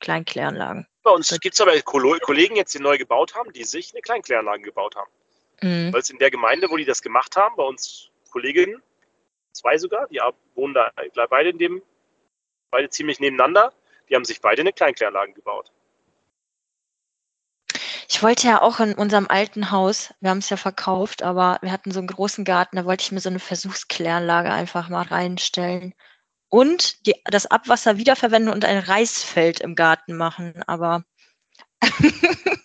[0.01, 0.87] Kleinkläranlagen.
[1.03, 4.63] Bei uns gibt es aber Kollegen jetzt, die neu gebaut haben, die sich eine Kleinkläranlage
[4.63, 5.11] gebaut haben.
[5.63, 5.93] Mhm.
[5.93, 8.83] Weil es in der Gemeinde, wo die das gemacht haben, bei uns Kolleginnen,
[9.53, 10.21] zwei sogar, die
[10.55, 10.91] wohnen da
[11.29, 11.83] beide in dem,
[12.71, 13.73] beide ziemlich nebeneinander,
[14.13, 15.73] die haben sich beide eine Kleinkläranlage gebaut.
[18.11, 21.73] Ich wollte ja auch in unserem alten Haus, wir haben es ja verkauft, aber wir
[21.73, 25.95] hatten so einen großen Garten, da wollte ich mir so eine Versuchskläranlage einfach mal reinstellen.
[26.51, 31.05] Und die, das Abwasser wiederverwenden und ein Reisfeld im Garten machen, aber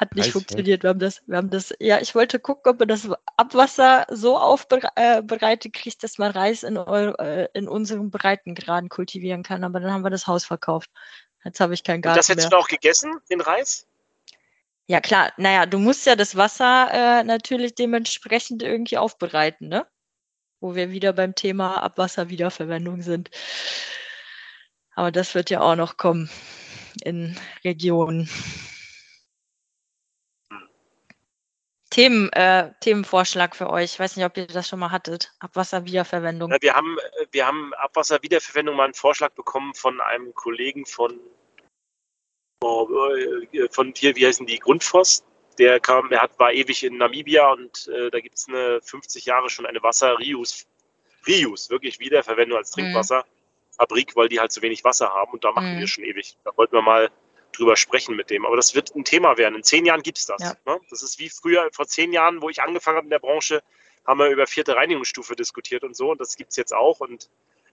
[0.00, 0.32] hat nicht Reisfeld.
[0.32, 0.82] funktioniert.
[0.82, 4.38] Wir haben das, wir haben das, ja, ich wollte gucken, ob man das Abwasser so
[4.38, 9.78] aufbereitet äh, kriegt, dass man Reis in, eu, äh, in unseren Breitengraden kultivieren kann, aber
[9.78, 10.90] dann haben wir das Haus verkauft.
[11.44, 12.18] Jetzt habe ich keinen Garten.
[12.18, 12.58] Und das hättest mehr.
[12.58, 13.86] du auch gegessen, den Reis?
[14.86, 15.32] Ja, klar.
[15.36, 19.86] Naja, du musst ja das Wasser äh, natürlich dementsprechend irgendwie aufbereiten, ne?
[20.60, 23.30] Wo wir wieder beim Thema Abwasserwiederverwendung sind.
[24.94, 26.30] Aber das wird ja auch noch kommen
[27.04, 28.28] in Regionen.
[31.90, 33.92] Themen, äh, Themenvorschlag für euch.
[33.92, 35.32] Ich weiß nicht, ob ihr das schon mal hattet.
[35.40, 36.50] Abwasserwiederverwendung.
[36.50, 41.18] Ja, wir haben, äh, wir haben Abwasserwiederverwendung mal einen Vorschlag bekommen von einem Kollegen von,
[42.62, 42.88] oh,
[43.70, 45.24] von hier, wie heißen die, Grundfos.
[45.58, 49.26] Der kam, er hat, war ewig in Namibia und äh, da gibt es eine 50
[49.26, 50.64] Jahre schon eine Wasser-Reuse,
[51.26, 52.82] Reuse, wirklich Wiederverwendung als mhm.
[52.82, 55.80] Trinkwasserfabrik, weil die halt zu wenig Wasser haben und da machen mhm.
[55.80, 56.36] wir schon ewig.
[56.44, 57.10] Da wollten wir mal
[57.52, 58.44] drüber sprechen mit dem.
[58.46, 59.54] Aber das wird ein Thema werden.
[59.54, 60.42] In zehn Jahren gibt es das.
[60.42, 60.54] Ja.
[60.66, 60.80] Ne?
[60.90, 63.62] Das ist wie früher, vor zehn Jahren, wo ich angefangen habe in der Branche,
[64.06, 66.10] haben wir über vierte Reinigungsstufe diskutiert und so.
[66.10, 67.00] Und das gibt es jetzt auch.
[67.00, 67.28] Und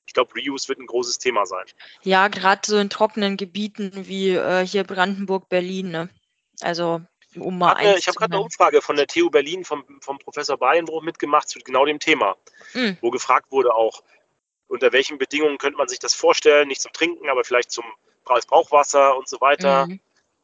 [0.05, 1.65] ich glaube, Reuse wird ein großes Thema sein.
[2.01, 5.91] Ja, gerade so in trockenen Gebieten wie äh, hier Brandenburg, Berlin.
[5.91, 6.09] Ne?
[6.61, 7.01] Also
[7.35, 10.57] um mal eine, Ich habe gerade eine Umfrage von der TU Berlin vom, vom Professor
[10.57, 12.35] Bayenbruch mitgemacht zu genau dem Thema,
[12.73, 12.97] mhm.
[13.01, 14.01] wo gefragt wurde auch,
[14.67, 17.85] unter welchen Bedingungen könnte man sich das vorstellen, nicht zum Trinken, aber vielleicht zum
[18.29, 19.87] als Brauchwasser und so weiter.
[19.87, 19.99] Mhm.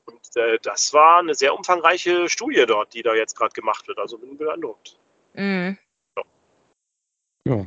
[0.06, 4.00] Und äh, das war eine sehr umfangreiche Studie dort, die da jetzt gerade gemacht wird.
[4.00, 4.98] Also bin beeindruckt.
[5.34, 5.78] Mhm.
[6.18, 6.24] Ja.
[7.48, 7.66] ja.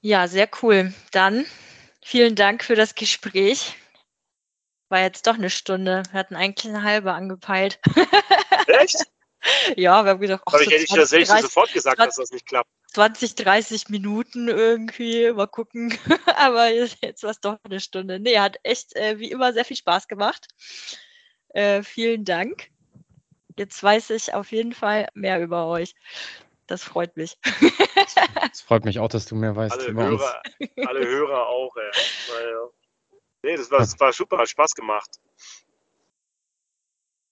[0.00, 0.94] Ja, sehr cool.
[1.10, 1.44] Dann
[2.04, 3.76] vielen Dank für das Gespräch.
[4.88, 6.02] War jetzt doch eine Stunde.
[6.10, 7.78] Wir hatten eigentlich eine halbe angepeilt.
[8.66, 8.96] Echt?
[9.76, 10.84] ja, wir haben gedacht, ach, Aber ich hätte
[11.18, 12.70] ich das sofort gesagt, dass das nicht klappt.
[12.92, 15.96] 20, 30 Minuten irgendwie, mal gucken.
[16.36, 18.18] Aber jetzt war es doch eine Stunde.
[18.18, 20.48] Nee, hat echt äh, wie immer sehr viel Spaß gemacht.
[21.50, 22.70] Äh, vielen Dank.
[23.58, 25.94] Jetzt weiß ich auf jeden Fall mehr über euch.
[26.66, 27.38] Das freut mich.
[28.52, 30.42] Es freut mich auch, dass du mehr weißt alle Hörer.
[30.86, 31.90] Alle Hörer auch, ey.
[33.42, 35.20] Nee, das war, das war super, hat Spaß gemacht.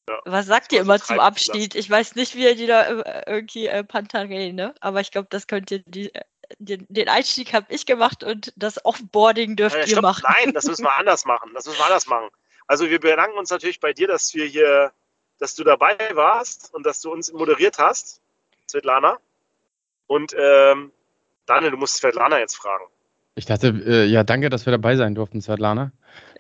[0.09, 0.21] Ja.
[0.25, 1.75] Was sagt ihr immer zum Abschied?
[1.75, 4.75] Ich weiß nicht, wie ihr die da äh, irgendwie äh, Pantarei, ne?
[4.81, 6.21] Aber ich glaube, das könnt ihr, die, äh,
[6.59, 10.25] den, den Einstieg habe ich gemacht und das Offboarding dürft ja, ihr machen.
[10.39, 11.51] Nein, das müssen wir anders machen.
[11.55, 12.29] Das müssen wir anders machen.
[12.69, 14.93] Also wir bedanken uns natürlich bei dir, dass wir hier,
[15.39, 18.21] dass du dabei warst und dass du uns moderiert hast,
[18.69, 19.19] Svetlana.
[20.07, 20.93] Und ähm,
[21.47, 22.85] Daniel, du musst Svetlana jetzt fragen.
[23.35, 25.93] Ich dachte, äh, ja, danke, dass wir dabei sein durften, Svetlana.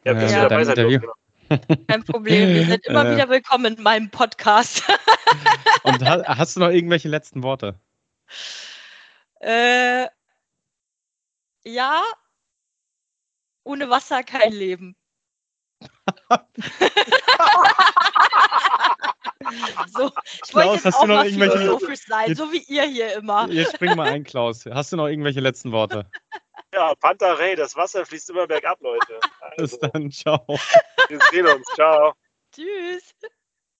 [0.04, 0.48] Ja, Äh, wir Ja.
[0.48, 1.00] dabei sein dürfen.
[1.00, 1.12] Genau.
[1.49, 2.55] Kein Problem.
[2.55, 3.14] Wir sind immer Äh.
[3.14, 4.82] wieder willkommen in meinem Podcast.
[5.84, 7.78] Und ha hast du noch irgendwelche letzten Worte?
[9.40, 10.07] äh,
[11.64, 12.03] ja,
[13.64, 14.97] ohne Wasser kein Leben.
[19.88, 22.53] so, ich Klaus, wollte jetzt hast auch du noch mal irgendwelche- philosophisch sein, Jetzt- so
[22.53, 23.49] wie ihr hier immer.
[23.51, 24.64] Jetzt spring mal ein, Klaus.
[24.66, 26.09] Hast du noch irgendwelche letzten Worte?
[26.72, 29.20] Ja, Panther Ray, das Wasser fließt immer bergab, Leute.
[29.57, 30.44] Bis Also, dann, ciao.
[31.09, 31.66] wir sehen uns.
[31.74, 32.14] Ciao.
[32.52, 33.14] Tschüss.